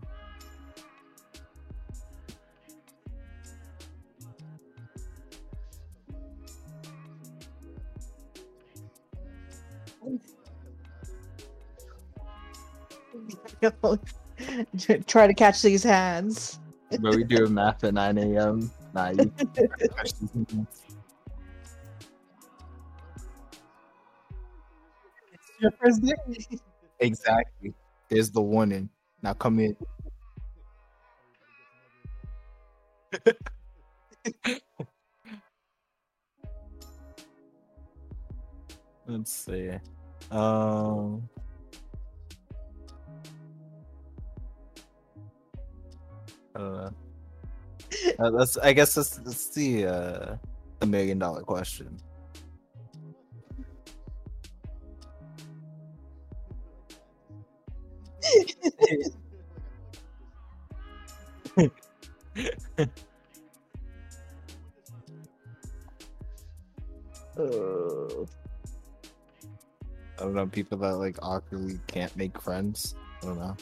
Try 15.06 15.26
to 15.28 15.34
catch 15.34 15.62
these 15.62 15.84
hands. 15.84 16.58
But 16.90 17.14
we 17.14 17.22
do 17.24 17.46
a 17.46 17.48
math 17.48 17.84
at 17.84 17.94
9 17.94 18.18
a.m. 18.18 18.70
Nah, 18.92 19.10
you 19.10 19.32
It's 19.38 20.20
your 25.60 25.70
first 25.80 26.02
day. 26.02 26.14
Exactly. 26.98 27.72
There's 28.08 28.30
the 28.30 28.42
warning. 28.42 28.90
Now 29.22 29.34
come 29.34 29.60
in. 29.60 29.76
Let's 39.06 39.30
see. 39.32 39.70
Um. 40.30 41.28
I 46.54 46.58
don't 46.58 46.74
know. 46.74 46.90
Uh, 48.18 48.30
that's. 48.30 48.56
I 48.58 48.72
guess 48.72 48.94
that's, 48.94 49.18
that's 49.18 49.48
the 49.48 49.86
uh, 49.86 50.36
the 50.80 50.86
million 50.86 51.18
dollar 51.18 51.42
question. 51.42 51.98
Uh, 67.34 68.24
I 70.18 70.24
don't 70.24 70.34
know. 70.34 70.46
People 70.46 70.76
that 70.78 70.96
like 70.96 71.16
awkwardly 71.22 71.80
can't 71.86 72.14
make 72.14 72.38
friends. 72.40 72.94
I 73.22 73.26
don't 73.26 73.38
know. 73.38 73.56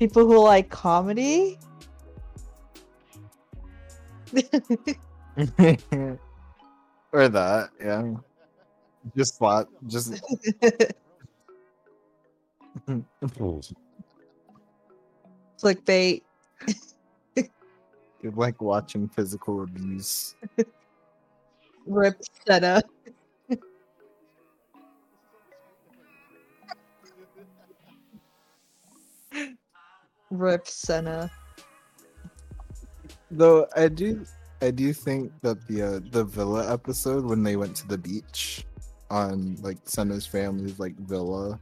people 0.00 0.26
who 0.26 0.42
like 0.42 0.70
comedy. 0.70 1.58
or 7.12 7.28
that, 7.28 7.68
yeah. 7.80 8.14
Just 9.16 9.38
thought, 9.38 9.68
just 9.86 10.12
Clickbait. 15.62 16.22
you 17.36 18.30
like 18.36 18.60
watching 18.60 19.08
physical 19.08 19.62
abuse. 19.62 20.36
Rip 21.86 22.20
Sena. 22.46 22.82
Rip 30.30 30.68
Sena. 30.68 31.30
Though 33.30 33.66
I 33.76 33.88
do, 33.88 34.24
I 34.60 34.70
do 34.70 34.92
think 34.92 35.32
that 35.42 35.66
the 35.66 35.82
uh, 35.82 36.00
the 36.10 36.24
villa 36.24 36.72
episode 36.72 37.24
when 37.24 37.42
they 37.42 37.56
went 37.56 37.76
to 37.76 37.88
the 37.88 37.98
beach 37.98 38.66
on 39.10 39.56
like 39.62 39.78
Sena's 39.84 40.26
family's 40.26 40.78
like 40.78 40.96
villa, 40.96 41.58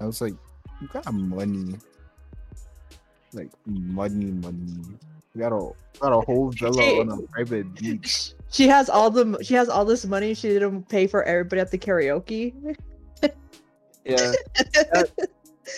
I 0.00 0.06
was 0.06 0.20
like, 0.20 0.34
you 0.80 0.88
got 0.88 1.12
money, 1.12 1.76
like 3.32 3.50
money, 3.66 4.26
money. 4.26 4.76
You 5.34 5.40
got 5.40 5.52
a 5.52 5.70
got 6.00 6.12
a 6.12 6.20
whole 6.20 6.50
villa 6.50 7.00
on 7.00 7.10
a 7.10 7.22
private 7.32 7.74
beach. 7.74 8.32
She 8.50 8.68
has 8.68 8.88
all 8.88 9.10
the 9.10 9.42
she 9.42 9.54
has 9.54 9.68
all 9.68 9.84
this 9.84 10.06
money. 10.06 10.34
She 10.34 10.48
didn't 10.48 10.88
pay 10.88 11.06
for 11.06 11.22
everybody 11.24 11.60
at 11.60 11.70
the 11.70 11.78
karaoke. 11.78 12.76
Yeah, 14.04 14.32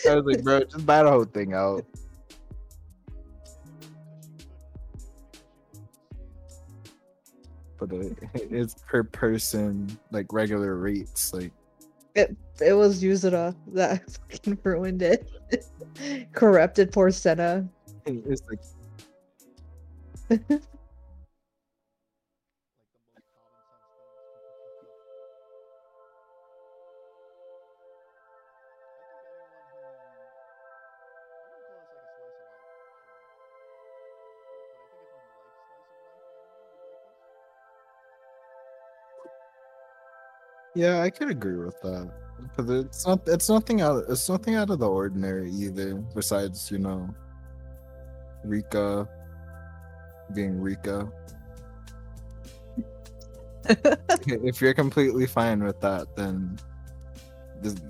I 0.09 0.15
was 0.15 0.25
like, 0.25 0.43
bro, 0.45 0.61
just 0.61 0.87
buy 0.87 1.03
the 1.03 1.11
whole 1.11 1.25
thing 1.25 1.53
out. 1.53 1.85
But 7.81 7.93
uh, 7.93 8.11
it's 8.35 8.77
per 8.87 9.03
person, 9.03 9.99
like 10.13 10.33
regular 10.33 10.77
rates. 10.77 11.33
Like, 11.33 11.51
It 12.15 12.37
it 12.61 12.75
was 12.75 13.03
Yozora 13.03 13.57
that 13.69 14.03
fucking 14.31 14.59
ruined 14.63 15.03
it. 15.03 15.27
Corrupted 16.33 16.93
poor 16.93 17.11
Sena. 17.11 17.67
it's 18.07 18.43
like 18.49 18.61
Yeah, 40.81 41.03
I 41.03 41.11
could 41.11 41.31
agree 41.31 41.57
with 41.57 41.81
that. 41.83 42.11
because 42.57 42.71
it's 42.71 43.07
not 43.07 43.21
it's 43.27 43.49
nothing 43.51 43.81
out 43.83 44.05
it's 44.09 44.29
nothing 44.29 44.55
out 44.55 44.71
of 44.71 44.79
the 44.79 44.89
ordinary 44.89 45.51
either, 45.51 45.97
besides, 46.15 46.71
you 46.71 46.79
know, 46.79 47.09
Rika 48.45 49.09
being 50.35 50.61
Rika. 50.61 51.11
if 54.27 54.61
you're 54.61 54.75
completely 54.75 55.27
fine 55.27 55.63
with 55.63 55.81
that, 55.81 56.07
then 56.17 56.59
just 57.63 57.81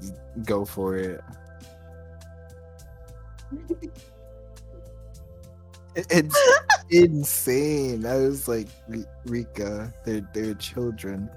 go 0.45 0.64
for 0.64 0.97
it. 0.97 1.20
It- 5.95 6.07
It's 6.12 6.36
insane. 6.91 8.05
I 8.07 8.16
was 8.16 8.49
like, 8.49 8.66
"Ri- 8.88 9.05
Rika, 9.26 9.93
they're 10.05 10.28
they're 10.34 10.55
children. 10.55 11.30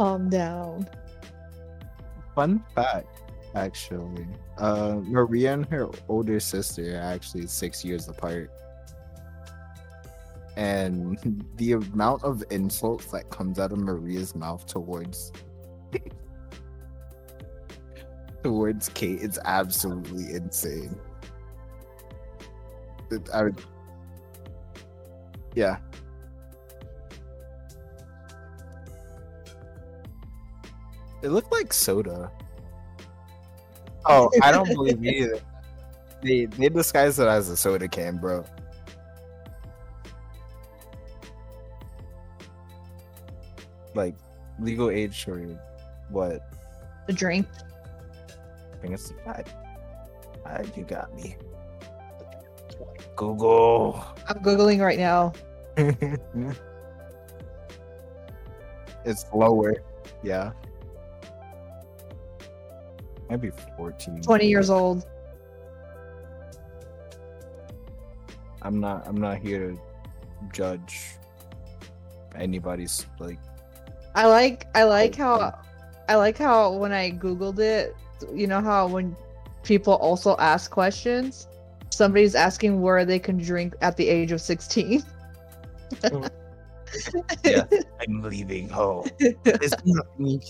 Calm 0.00 0.30
down. 0.30 0.88
Fun 2.34 2.64
fact, 2.74 3.20
actually, 3.54 4.26
uh, 4.56 4.98
Maria 5.02 5.52
and 5.52 5.66
her 5.66 5.90
older 6.08 6.40
sister 6.40 6.96
are 6.96 7.02
actually 7.02 7.46
six 7.46 7.84
years 7.84 8.08
apart, 8.08 8.50
and 10.56 11.44
the 11.56 11.72
amount 11.72 12.24
of 12.24 12.42
insults 12.48 13.10
that 13.12 13.28
comes 13.28 13.58
out 13.58 13.72
of 13.72 13.78
Maria's 13.78 14.34
mouth 14.34 14.64
towards 14.64 15.32
towards 18.42 18.88
Kate 18.88 19.20
is 19.20 19.38
absolutely 19.44 20.32
insane. 20.34 20.98
I 23.34 23.42
would, 23.42 23.60
Yeah. 25.54 25.76
It 31.22 31.28
looked 31.28 31.52
like 31.52 31.72
soda. 31.72 32.30
Oh, 34.06 34.30
I 34.42 34.50
don't 34.50 34.68
believe 34.74 35.04
you 35.04 35.10
either. 35.10 35.40
They 36.22 36.46
they 36.46 36.68
disguised 36.68 37.18
it 37.18 37.26
as 37.26 37.48
a 37.48 37.56
soda 37.56 37.88
can, 37.88 38.16
bro. 38.18 38.44
Like 43.94 44.14
legal 44.58 44.90
age 44.90 45.26
or 45.28 45.38
what? 46.10 46.40
The 47.06 47.12
drink. 47.12 47.46
I 48.72 48.76
think 48.80 48.94
it's 48.94 49.12
I, 49.26 49.44
I, 50.46 50.64
you 50.76 50.84
got 50.84 51.14
me. 51.14 51.36
Google. 53.16 54.02
I'm 54.28 54.38
googling 54.42 54.80
right 54.80 54.98
now. 54.98 55.32
it's 59.04 59.26
lower. 59.34 59.82
Yeah. 60.22 60.52
Maybe 63.30 63.50
14. 63.76 64.22
20 64.22 64.46
years 64.46 64.70
old. 64.70 65.06
I'm 68.62 68.80
not 68.80 69.06
I'm 69.06 69.16
not 69.16 69.38
here 69.38 69.70
to 69.70 69.80
judge 70.52 71.16
anybody's 72.34 73.06
like 73.18 73.38
I 74.14 74.26
like 74.26 74.66
I 74.74 74.82
like 74.82 75.14
how 75.14 75.58
I 76.08 76.16
like 76.16 76.36
how 76.36 76.72
when 76.72 76.92
I 76.92 77.12
googled 77.12 77.60
it, 77.60 77.96
you 78.34 78.46
know 78.46 78.60
how 78.60 78.88
when 78.88 79.16
people 79.62 79.94
also 79.94 80.36
ask 80.38 80.70
questions, 80.70 81.46
somebody's 81.90 82.34
asking 82.34 82.82
where 82.82 83.04
they 83.04 83.18
can 83.18 83.38
drink 83.38 83.74
at 83.80 83.96
the 83.96 84.08
age 84.08 84.32
of 84.32 84.40
16. 84.40 85.02
Yeah. 87.44 87.62
I'm 88.00 88.20
leaving 88.20 88.68
oh. 88.72 88.74
home. 88.74 89.10
It's 89.20 89.76
not 89.84 90.18
me. 90.18 90.40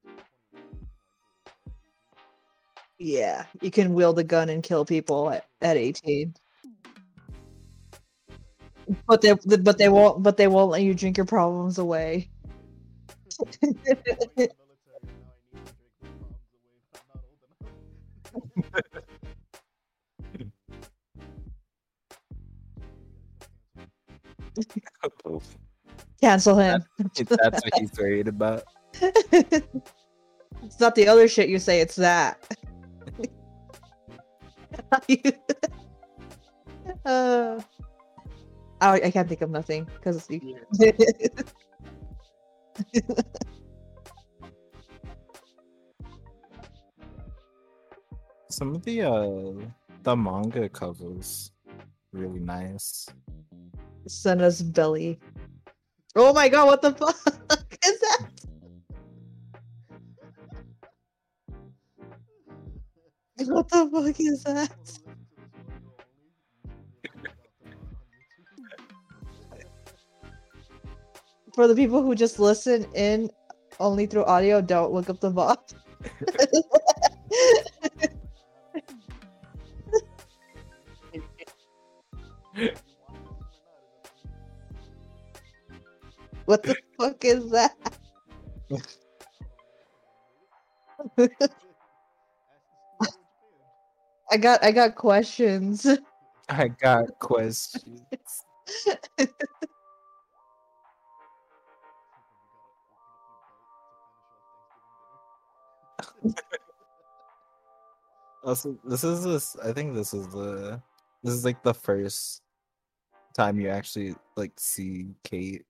until 0.00 0.10
21. 0.16 0.56
You 0.84 0.86
can, 0.92 1.20
like, 1.22 1.44
go 1.60 1.68
to 1.74 1.88
a 1.90 1.98
bar 2.04 2.54
at 2.58 2.68
18. 2.68 2.86
yeah, 2.98 3.46
you 3.60 3.70
can 3.70 3.94
wield 3.94 4.18
a 4.18 4.24
gun 4.24 4.48
and 4.50 4.62
kill 4.62 4.84
people 4.84 5.30
at, 5.30 5.46
at 5.62 5.76
18. 5.76 6.34
But 9.08 9.20
they 9.22 9.32
but 9.34 9.78
they 9.78 9.88
won't 9.88 10.22
but 10.22 10.36
they 10.36 10.46
won't 10.48 10.70
let 10.70 10.82
you 10.82 10.94
drink 10.94 11.16
your 11.16 11.26
problems 11.26 11.78
away. 11.78 12.30
Cancel 26.20 26.58
him. 26.58 26.84
That's 27.14 27.64
what 27.64 27.74
he's 27.78 27.92
worried 27.98 28.28
about. 28.28 28.64
it's 29.00 30.80
not 30.80 30.94
the 30.94 31.08
other 31.08 31.28
shit 31.28 31.48
you 31.48 31.58
say, 31.58 31.80
it's 31.80 31.96
that. 31.96 32.38
uh, 37.04 37.60
I, 38.80 39.00
I 39.00 39.10
can't 39.10 39.28
think 39.28 39.42
of 39.42 39.50
nothing 39.50 39.86
because 39.94 40.26
you. 40.30 40.56
Some 48.48 48.74
of 48.74 48.82
the 48.84 49.02
uh 49.02 49.52
the 50.02 50.16
manga 50.16 50.68
covers 50.68 51.50
really 52.16 52.40
mm. 52.40 52.46
nice. 52.46 53.08
Sena's 54.06 54.62
belly. 54.62 55.18
Oh 56.14 56.32
my 56.32 56.48
god, 56.48 56.66
what 56.66 56.82
the 56.82 56.92
fuck 56.92 57.78
is 57.86 58.00
that? 58.00 58.26
What 63.46 63.68
the 63.68 63.90
fuck 63.92 64.20
is 64.20 64.42
that? 64.44 64.98
For 71.54 71.66
the 71.66 71.74
people 71.74 72.02
who 72.02 72.14
just 72.14 72.38
listen 72.38 72.86
in 72.94 73.30
only 73.80 74.06
through 74.06 74.24
audio, 74.24 74.60
don't 74.60 74.92
look 74.92 75.10
up 75.10 75.20
the 75.20 75.30
bot. 75.30 75.72
what 86.46 86.62
the 86.62 86.76
fuck 86.98 87.24
is 87.24 87.50
that? 87.50 87.76
I 94.30 94.36
got 94.38 94.62
I 94.64 94.70
got 94.72 94.94
questions. 94.94 95.86
I 96.48 96.68
got 96.68 97.18
questions. 97.18 98.02
Also, 108.44 108.78
this 108.84 109.02
is 109.02 109.24
this. 109.24 109.56
I 109.56 109.72
think 109.72 109.94
this 109.94 110.14
is 110.14 110.28
the. 110.28 110.80
This 111.24 111.34
is 111.34 111.44
like 111.44 111.62
the 111.64 111.74
first 111.74 112.42
time 113.36 113.60
you 113.60 113.68
actually 113.68 114.14
like 114.36 114.52
see 114.56 115.06
Kate. 115.22 115.64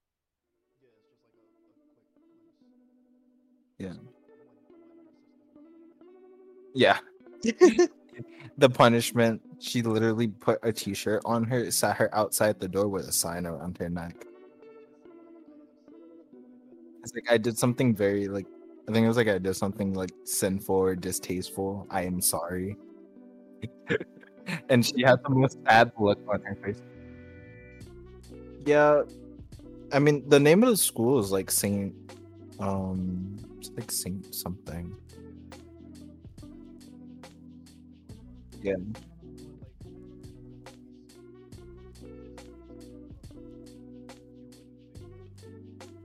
Yeah. 3.79 3.95
Yeah. 6.75 6.99
The 8.59 8.71
punishment. 8.71 9.43
She 9.59 9.83
literally 9.83 10.29
put 10.29 10.59
a 10.63 10.73
T-shirt 10.73 11.23
on 11.27 11.45
her, 11.45 11.71
sat 11.71 11.97
her 11.97 12.15
outside 12.15 12.59
the 12.59 12.69
door 12.69 12.89
with 12.89 13.07
a 13.07 13.13
sign 13.13 13.45
around 13.45 13.77
her 13.79 13.91
neck. 13.91 14.25
It's 17.03 17.15
like 17.15 17.31
I 17.31 17.37
did 17.37 17.59
something 17.59 17.95
very 17.95 18.29
like. 18.29 18.47
I 18.89 18.93
think 18.93 19.05
it 19.05 19.09
was 19.09 19.17
like 19.17 19.29
I 19.29 19.39
did 19.39 19.55
something 19.55 19.95
like 19.95 20.13
sinful 20.25 20.75
or 20.75 20.97
distasteful. 20.97 21.87
I 21.91 22.03
am 22.03 22.21
sorry. 22.21 22.77
and 24.71 24.87
she 24.87 25.03
had 25.03 25.23
the 25.23 25.31
most 25.31 25.59
sad 25.69 25.93
look 25.99 26.19
on 26.29 26.41
her 26.43 26.55
face. 26.65 26.81
Yeah, 28.67 29.03
I 29.93 30.01
mean 30.01 30.29
the 30.29 30.41
name 30.41 30.65
of 30.65 30.71
the 30.71 30.77
school 30.77 31.21
is 31.21 31.31
like 31.31 31.51
Saint, 31.53 31.95
um, 32.59 33.37
like 33.77 33.91
Saint 33.93 34.35
something. 34.35 34.93
Yeah. 38.63 38.75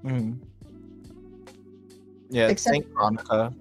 Mhm. 0.03 0.37
Yeah, 2.29 2.47
Except- 2.47 2.75
Saint 2.75 2.87
Veronica. 2.93 3.53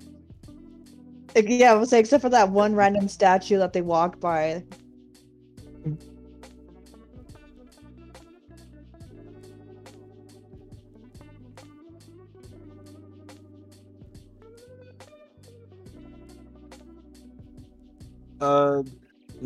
Yeah, 1.37 1.73
I 1.73 1.75
was 1.75 1.91
saying, 1.91 2.01
except 2.01 2.23
for 2.23 2.29
that 2.31 2.51
one 2.51 2.75
random 2.75 3.09
statue 3.09 3.59
that 3.59 3.73
they 3.73 3.83
walked 3.83 4.21
by. 4.21 4.65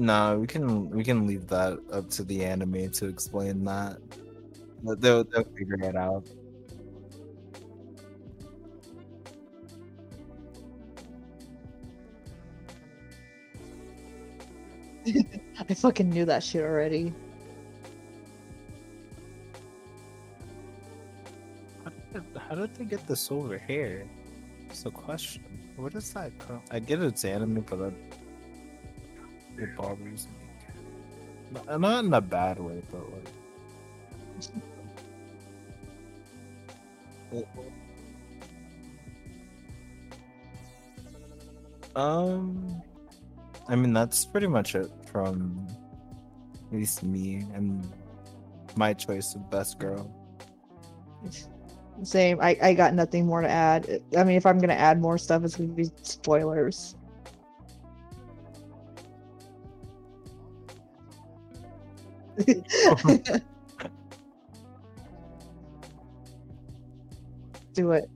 No, 0.05 0.39
we 0.39 0.47
can 0.47 0.91
we 0.91 1.03
can 1.03 1.27
leave 1.27 1.47
that 1.49 1.79
up 1.93 2.11
to 2.11 2.25
the 2.25 2.45
anime 2.45 2.91
to 2.93 3.07
explain 3.07 3.65
that. 3.65 3.99
They'll 4.83 5.25
they'll 5.25 5.45
figure 5.57 5.81
it 5.83 5.97
out. 5.97 6.27
I 15.69 15.75
fucking 15.75 16.11
knew 16.11 16.25
that 16.25 16.43
shit 16.43 16.63
already. 16.63 17.15
How 22.49 22.55
did, 22.55 22.75
they 22.77 22.85
get 22.85 23.07
the 23.07 23.17
silver 23.17 23.59
hair? 23.59 24.07
It's 24.69 24.83
the 24.83 24.91
question. 24.91 25.45
What 25.77 25.95
is 25.95 26.13
that? 26.13 26.31
I 26.71 26.79
get 26.79 27.03
it's 27.03 27.25
anime, 27.25 27.63
but 27.63 27.79
that, 27.79 27.95
it 29.59 29.77
bothers 29.77 30.27
me. 30.27 30.33
Not- 31.69 32.05
in 32.05 32.13
a 32.15 32.21
bad 32.21 32.59
way, 32.59 32.83
but 32.91 33.01
like. 33.13 33.29
Um, 41.97 42.83
I 43.69 43.77
mean 43.77 43.93
that's 43.93 44.25
pretty 44.25 44.47
much 44.49 44.75
it 44.75 44.91
from 45.07 45.67
at 46.71 46.79
least 46.79 47.03
me 47.03 47.47
and 47.55 47.87
my 48.77 48.93
choice 48.93 49.35
of 49.35 49.49
best 49.51 49.79
girl. 49.79 50.11
Same. 52.03 52.41
I, 52.41 52.59
I 52.61 52.75
got 52.75 52.95
nothing 52.95 53.27
more 53.27 53.41
to 53.41 53.49
add. 53.49 54.03
I 54.17 54.25
mean, 54.25 54.37
if 54.37 54.47
I'm 54.47 54.59
gonna 54.59 54.73
add 54.75 55.01
more 55.01 55.17
stuff, 55.17 55.45
it's 55.45 55.55
gonna 55.55 55.69
be 55.69 55.89
spoilers. 56.03 56.97
Do 67.75 67.93
it. 67.93 68.09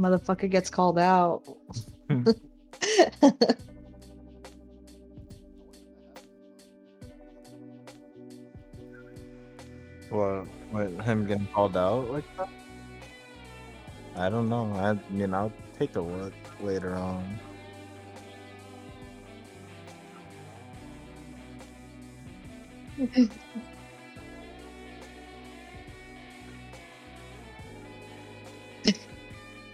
Motherfucker 0.00 0.50
gets 0.50 0.70
called 0.70 0.98
out. 0.98 1.42
Hmm. 2.08 2.24
What? 10.10 10.46
What? 10.72 10.90
Him 11.04 11.24
getting 11.26 11.46
called 11.54 11.76
out 11.76 12.10
like 12.10 12.24
that? 12.36 12.48
I 14.16 14.28
don't 14.28 14.48
know. 14.48 14.64
I 14.74 14.98
mean, 15.12 15.32
I'll 15.32 15.52
take 15.78 15.94
a 15.94 16.00
look 16.00 16.32
later 16.60 16.96
on. 16.96 17.38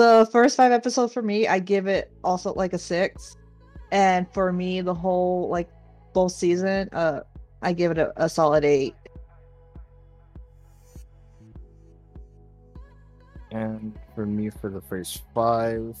the 0.00 0.26
first 0.32 0.56
five 0.56 0.72
episodes 0.72 1.12
for 1.12 1.20
me, 1.20 1.46
I 1.46 1.58
give 1.58 1.86
it 1.86 2.10
also 2.24 2.54
like 2.54 2.72
a 2.72 2.78
six, 2.78 3.36
and 3.92 4.26
for 4.32 4.50
me, 4.50 4.80
the 4.80 4.94
whole 4.94 5.50
like 5.50 5.68
both 6.14 6.32
season, 6.32 6.88
uh, 6.92 7.20
I 7.60 7.74
give 7.74 7.90
it 7.90 7.98
a, 7.98 8.10
a 8.16 8.26
solid 8.26 8.64
eight. 8.64 8.94
And 13.50 13.98
for 14.14 14.24
me, 14.24 14.48
for 14.48 14.70
the 14.70 14.80
first 14.80 15.22
five, 15.34 15.98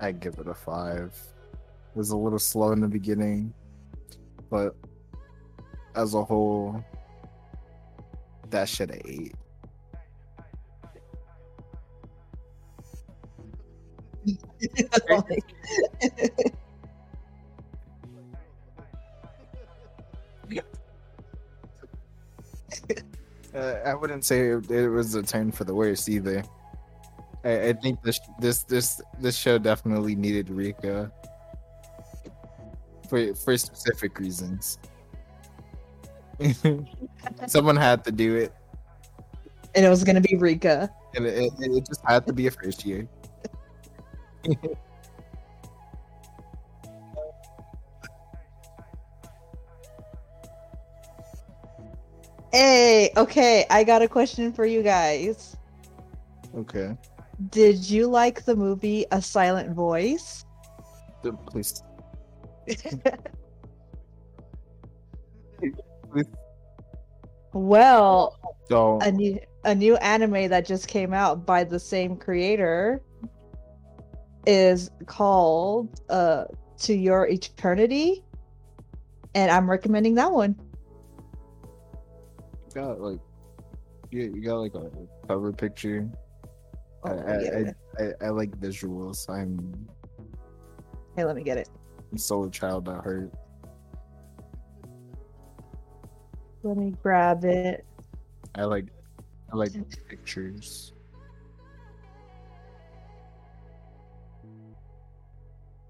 I 0.00 0.12
give 0.12 0.38
it 0.38 0.46
a 0.46 0.54
five. 0.54 1.12
It 1.52 1.96
was 1.96 2.10
a 2.10 2.16
little 2.16 2.38
slow 2.38 2.70
in 2.70 2.80
the 2.80 2.88
beginning, 2.88 3.52
but 4.50 4.76
as 5.96 6.14
a 6.14 6.22
whole, 6.22 6.84
that 8.50 8.68
should 8.68 8.92
a 8.92 9.10
eight. 9.10 9.34
Uh, 23.54 23.80
I 23.84 23.94
wouldn't 23.94 24.24
say 24.24 24.50
it, 24.50 24.70
it 24.70 24.88
was 24.88 25.14
a 25.14 25.22
turn 25.22 25.50
for 25.50 25.64
the 25.64 25.74
worse 25.74 26.08
either. 26.08 26.44
I, 27.44 27.68
I 27.68 27.72
think 27.72 28.02
this 28.02 28.20
this 28.38 28.62
this 28.64 29.00
this 29.20 29.36
show 29.36 29.58
definitely 29.58 30.14
needed 30.14 30.50
Rika 30.50 31.10
for 33.08 33.34
for 33.34 33.56
specific 33.56 34.18
reasons. 34.18 34.78
Someone 37.46 37.76
had 37.76 38.04
to 38.04 38.12
do 38.12 38.36
it, 38.36 38.52
and 39.74 39.84
it 39.84 39.88
was 39.88 40.04
gonna 40.04 40.20
be 40.20 40.36
Rika. 40.36 40.90
and 41.16 41.26
it, 41.26 41.52
it, 41.58 41.72
it 41.72 41.86
just 41.86 42.02
had 42.06 42.26
to 42.26 42.32
be 42.32 42.46
a 42.46 42.50
first 42.50 42.84
year. 42.84 43.08
Hey, 52.52 53.12
okay, 53.16 53.66
I 53.68 53.84
got 53.84 54.00
a 54.00 54.08
question 54.08 54.52
for 54.52 54.64
you 54.64 54.82
guys. 54.82 55.56
Okay. 56.56 56.96
Did 57.50 57.88
you 57.88 58.06
like 58.06 58.44
the 58.44 58.56
movie 58.56 59.04
A 59.12 59.20
Silent 59.20 59.74
Voice? 59.74 60.44
Please. 61.46 61.82
well, 67.52 68.38
a 69.02 69.12
new 69.12 69.38
a 69.64 69.74
new 69.74 69.96
anime 69.96 70.48
that 70.48 70.64
just 70.64 70.88
came 70.88 71.12
out 71.12 71.44
by 71.44 71.64
the 71.64 71.78
same 71.78 72.16
creator 72.16 73.02
is 74.48 74.90
called 75.04 76.00
uh 76.08 76.44
To 76.78 76.94
Your 76.94 77.28
Eternity. 77.28 78.24
And 79.34 79.50
I'm 79.50 79.70
recommending 79.70 80.14
that 80.14 80.32
one. 80.32 80.56
You 82.74 82.82
got 82.82 83.00
like, 83.00 83.20
you, 84.10 84.32
you 84.34 84.40
got 84.42 84.56
like 84.56 84.74
a 84.74 84.90
cover 85.28 85.52
picture. 85.52 86.08
I, 87.04 87.10
Oh, 87.10 87.18
I, 87.18 87.40
yeah. 87.40 87.72
I, 87.98 88.02
I, 88.02 88.26
I 88.26 88.28
like 88.30 88.50
visuals. 88.58 89.28
I'm, 89.28 89.86
Hey, 91.14 91.24
let 91.24 91.36
me 91.36 91.42
get 91.42 91.58
it. 91.58 91.68
I'm 92.10 92.18
so 92.18 92.44
a 92.44 92.50
child 92.50 92.88
at 92.88 93.02
heart. 93.02 93.30
Let 96.62 96.76
me 96.76 96.94
grab 97.02 97.44
it. 97.44 97.84
I 98.54 98.64
like, 98.64 98.86
I 99.52 99.56
like 99.56 99.72
pictures. 100.08 100.92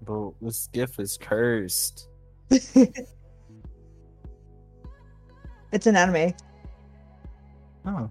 Bro, 0.09 0.33
this 0.41 0.67
GIF 0.73 0.99
is 0.99 1.19
cursed. 1.21 2.07
It's 5.71 5.85
an 5.85 5.95
anime. 5.95 6.33
Oh, 7.85 8.09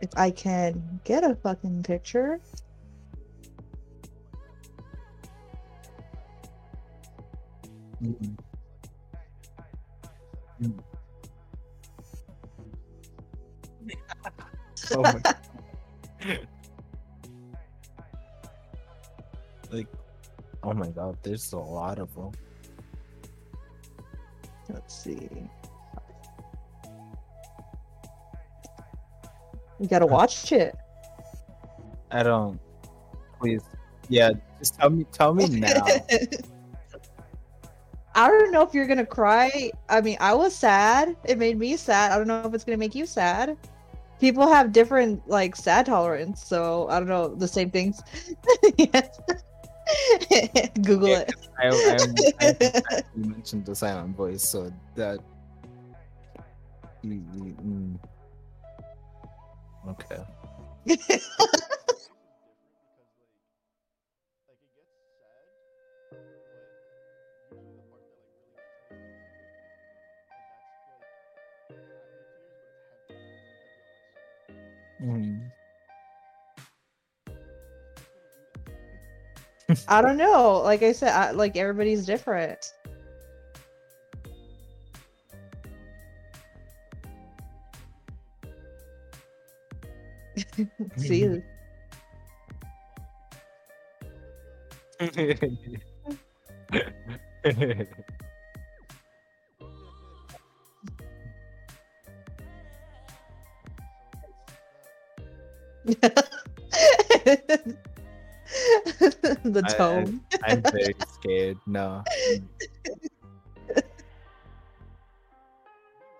If 0.00 0.10
I 0.16 0.30
can 0.30 1.00
get 1.02 1.24
a 1.24 1.34
fucking 1.34 1.82
picture. 1.82 2.40
mm. 8.00 8.36
Mm. 10.62 10.78
oh 14.94 15.02
my. 15.02 16.54
Like, 19.70 19.88
oh 20.62 20.72
my 20.72 20.88
god, 20.88 21.16
there's 21.22 21.52
a 21.52 21.58
lot 21.58 21.98
of 21.98 22.14
them. 22.14 22.32
Let's 24.68 24.94
see. 24.94 25.28
You 29.80 29.86
gotta 29.88 30.04
uh, 30.04 30.08
watch 30.08 30.52
it. 30.52 30.76
I 32.10 32.22
don't. 32.22 32.60
Please, 33.40 33.62
yeah, 34.08 34.32
just 34.58 34.78
tell 34.78 34.90
me, 34.90 35.04
tell 35.12 35.34
me 35.34 35.46
now. 35.48 35.84
I 38.14 38.28
don't 38.28 38.50
know 38.50 38.62
if 38.62 38.74
you're 38.74 38.86
gonna 38.86 39.06
cry. 39.06 39.70
I 39.88 40.00
mean, 40.00 40.16
I 40.20 40.34
was 40.34 40.54
sad. 40.54 41.16
It 41.24 41.38
made 41.38 41.58
me 41.58 41.76
sad. 41.76 42.10
I 42.10 42.18
don't 42.18 42.26
know 42.26 42.42
if 42.44 42.52
it's 42.52 42.64
gonna 42.64 42.78
make 42.78 42.94
you 42.94 43.06
sad. 43.06 43.56
People 44.18 44.48
have 44.48 44.72
different 44.72 45.26
like 45.28 45.54
sad 45.54 45.86
tolerance, 45.86 46.44
so 46.44 46.88
I 46.90 46.98
don't 46.98 47.08
know 47.08 47.28
the 47.28 47.46
same 47.46 47.70
things. 47.70 48.02
Google 50.82 51.08
Yeah, 51.08 51.20
it. 51.20 51.34
I, 51.58 51.68
I'm, 51.68 52.14
I'm, 52.40 52.56
you 53.16 53.24
mentioned 53.30 53.66
the 53.66 53.74
silent 53.74 54.16
voice, 54.16 54.42
so 54.48 54.72
that. 54.94 55.18
Mm, 57.04 57.24
mm, 57.34 57.54
mm. 57.62 57.98
Okay. 59.88 60.22
Like 60.86 61.22
I 79.88 80.02
don't 80.02 80.16
know. 80.16 80.60
Like 80.64 80.82
I 80.82 80.92
said, 80.92 81.12
I, 81.12 81.30
like 81.32 81.56
everybody's 81.56 82.06
different. 82.06 82.72
See, 90.96 91.42
the 109.44 109.62
I- 109.64 109.72
I- 109.72 109.76
tone. 109.76 110.20
I'm 110.44 110.62
very 110.72 110.94
scared. 111.14 111.58
No. 111.66 112.02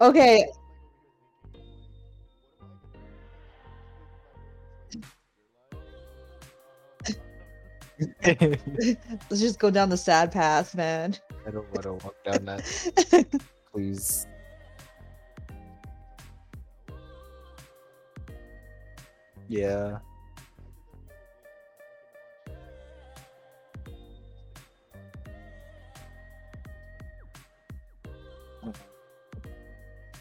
Okay, 0.00 0.46
let's 8.24 9.40
just 9.40 9.58
go 9.58 9.70
down 9.70 9.88
the 9.88 9.96
sad 9.96 10.30
path, 10.30 10.74
man. 10.74 11.16
I 11.46 11.50
don't 11.50 11.66
want 11.72 11.82
to 11.82 11.92
walk 11.94 12.14
down 12.24 12.44
that. 12.44 13.42
Please. 13.72 14.26
Yeah. 19.48 19.98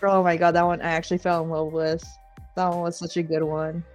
Oh 0.03 0.23
my 0.23 0.37
god, 0.37 0.51
that 0.55 0.65
one 0.65 0.81
I 0.81 0.89
actually 0.91 1.17
fell 1.17 1.43
in 1.43 1.49
love 1.49 1.73
with. 1.73 2.03
That 2.55 2.69
one 2.69 2.81
was 2.81 2.97
such 2.97 3.17
a 3.17 3.23
good 3.23 3.43
one. 3.43 3.83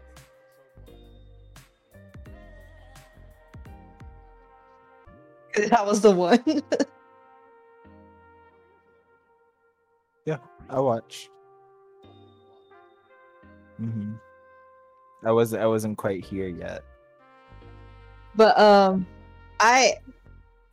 That 5.68 5.84
was 5.86 6.00
the 6.00 6.10
one. 6.10 6.42
Yeah, 10.24 10.38
I 10.70 10.78
watch. 10.78 11.28
hmm 13.76 14.12
I 15.24 15.32
was 15.32 15.52
I 15.52 15.66
wasn't 15.66 15.98
quite 15.98 16.24
here 16.24 16.46
yet. 16.46 16.84
but 18.36 18.56
um 18.56 19.04
I 19.58 19.94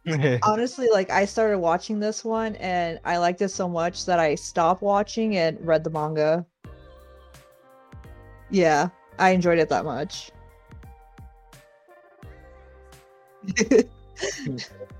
honestly 0.43 0.87
like 0.91 1.09
I 1.09 1.25
started 1.25 1.59
watching 1.59 1.99
this 1.99 2.23
one 2.23 2.55
and 2.55 2.99
I 3.05 3.17
liked 3.17 3.41
it 3.41 3.49
so 3.49 3.67
much 3.67 4.05
that 4.05 4.19
I 4.19 4.35
stopped 4.35 4.81
watching 4.81 5.37
and 5.37 5.57
read 5.65 5.83
the 5.83 5.89
manga. 5.89 6.45
Yeah, 8.49 8.89
I 9.17 9.31
enjoyed 9.31 9.59
it 9.59 9.69
that 9.69 9.85
much. 9.85 10.31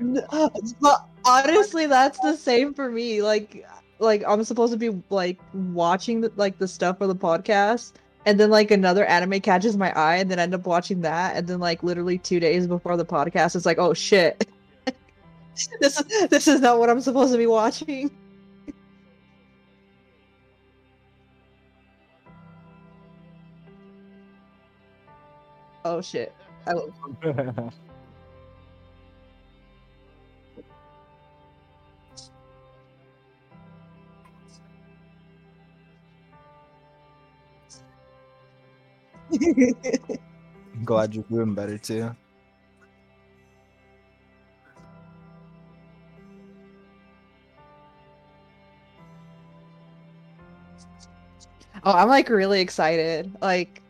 but 0.80 1.08
honestly, 1.24 1.86
that's 1.86 2.18
the 2.20 2.36
same 2.36 2.74
for 2.74 2.90
me. 2.90 3.22
Like, 3.22 3.64
like 3.98 4.22
I'm 4.26 4.44
supposed 4.44 4.72
to 4.72 4.78
be 4.78 5.02
like 5.10 5.38
watching 5.52 6.20
the, 6.20 6.32
like 6.36 6.58
the 6.58 6.68
stuff 6.68 6.98
for 6.98 7.06
the 7.06 7.16
podcast, 7.16 7.94
and 8.26 8.38
then 8.38 8.50
like 8.50 8.70
another 8.70 9.04
anime 9.04 9.40
catches 9.40 9.76
my 9.76 9.92
eye, 9.92 10.16
and 10.16 10.30
then 10.30 10.38
I 10.38 10.42
end 10.42 10.54
up 10.54 10.66
watching 10.66 11.02
that, 11.02 11.36
and 11.36 11.46
then 11.46 11.60
like 11.60 11.82
literally 11.82 12.18
two 12.18 12.40
days 12.40 12.66
before 12.66 12.96
the 12.96 13.06
podcast, 13.06 13.56
it's 13.56 13.66
like, 13.66 13.78
oh 13.78 13.94
shit, 13.94 14.48
this 15.80 16.00
is 16.00 16.28
this 16.28 16.48
is 16.48 16.60
not 16.60 16.78
what 16.78 16.90
I'm 16.90 17.00
supposed 17.00 17.32
to 17.32 17.38
be 17.38 17.46
watching. 17.46 18.10
Oh 25.84 26.02
shit. 26.02 26.34
I 26.66 26.74
will- 39.30 40.18
Glad 40.84 41.14
you're 41.14 41.24
doing 41.24 41.54
better 41.54 41.78
too. 41.78 42.14
oh, 51.84 51.92
I'm 51.92 52.08
like 52.08 52.28
really 52.28 52.60
excited. 52.60 53.34
Like 53.40 53.82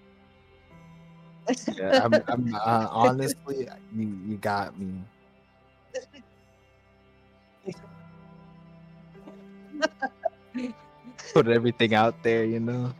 Yeah, 1.76 2.04
I'm, 2.04 2.14
I'm 2.28 2.54
uh, 2.64 2.88
honestly, 2.90 3.68
you 3.94 4.18
you 4.26 4.36
got 4.36 4.78
me. 4.78 5.02
Put 11.34 11.48
everything 11.48 11.94
out 11.94 12.22
there, 12.22 12.44
you 12.44 12.60
know. 12.60 12.92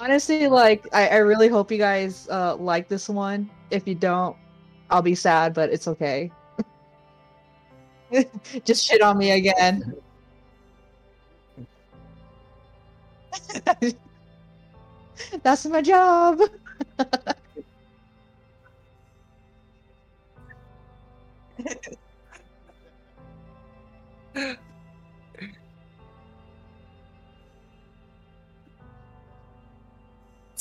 Honestly, 0.00 0.48
like 0.48 0.86
I, 0.92 1.08
I 1.08 1.16
really 1.18 1.48
hope 1.48 1.70
you 1.70 1.78
guys 1.78 2.28
uh 2.30 2.56
like 2.56 2.88
this 2.88 3.08
one. 3.08 3.50
If 3.70 3.86
you 3.86 3.94
don't, 3.94 4.36
I'll 4.90 5.02
be 5.02 5.14
sad, 5.14 5.54
but 5.54 5.70
it's 5.70 5.88
okay. 5.88 6.30
Just 8.64 8.86
shit 8.86 9.02
on 9.02 9.18
me 9.18 9.32
again. 9.32 9.94
That's 15.42 15.66
my 15.66 15.82
job. 15.82 16.40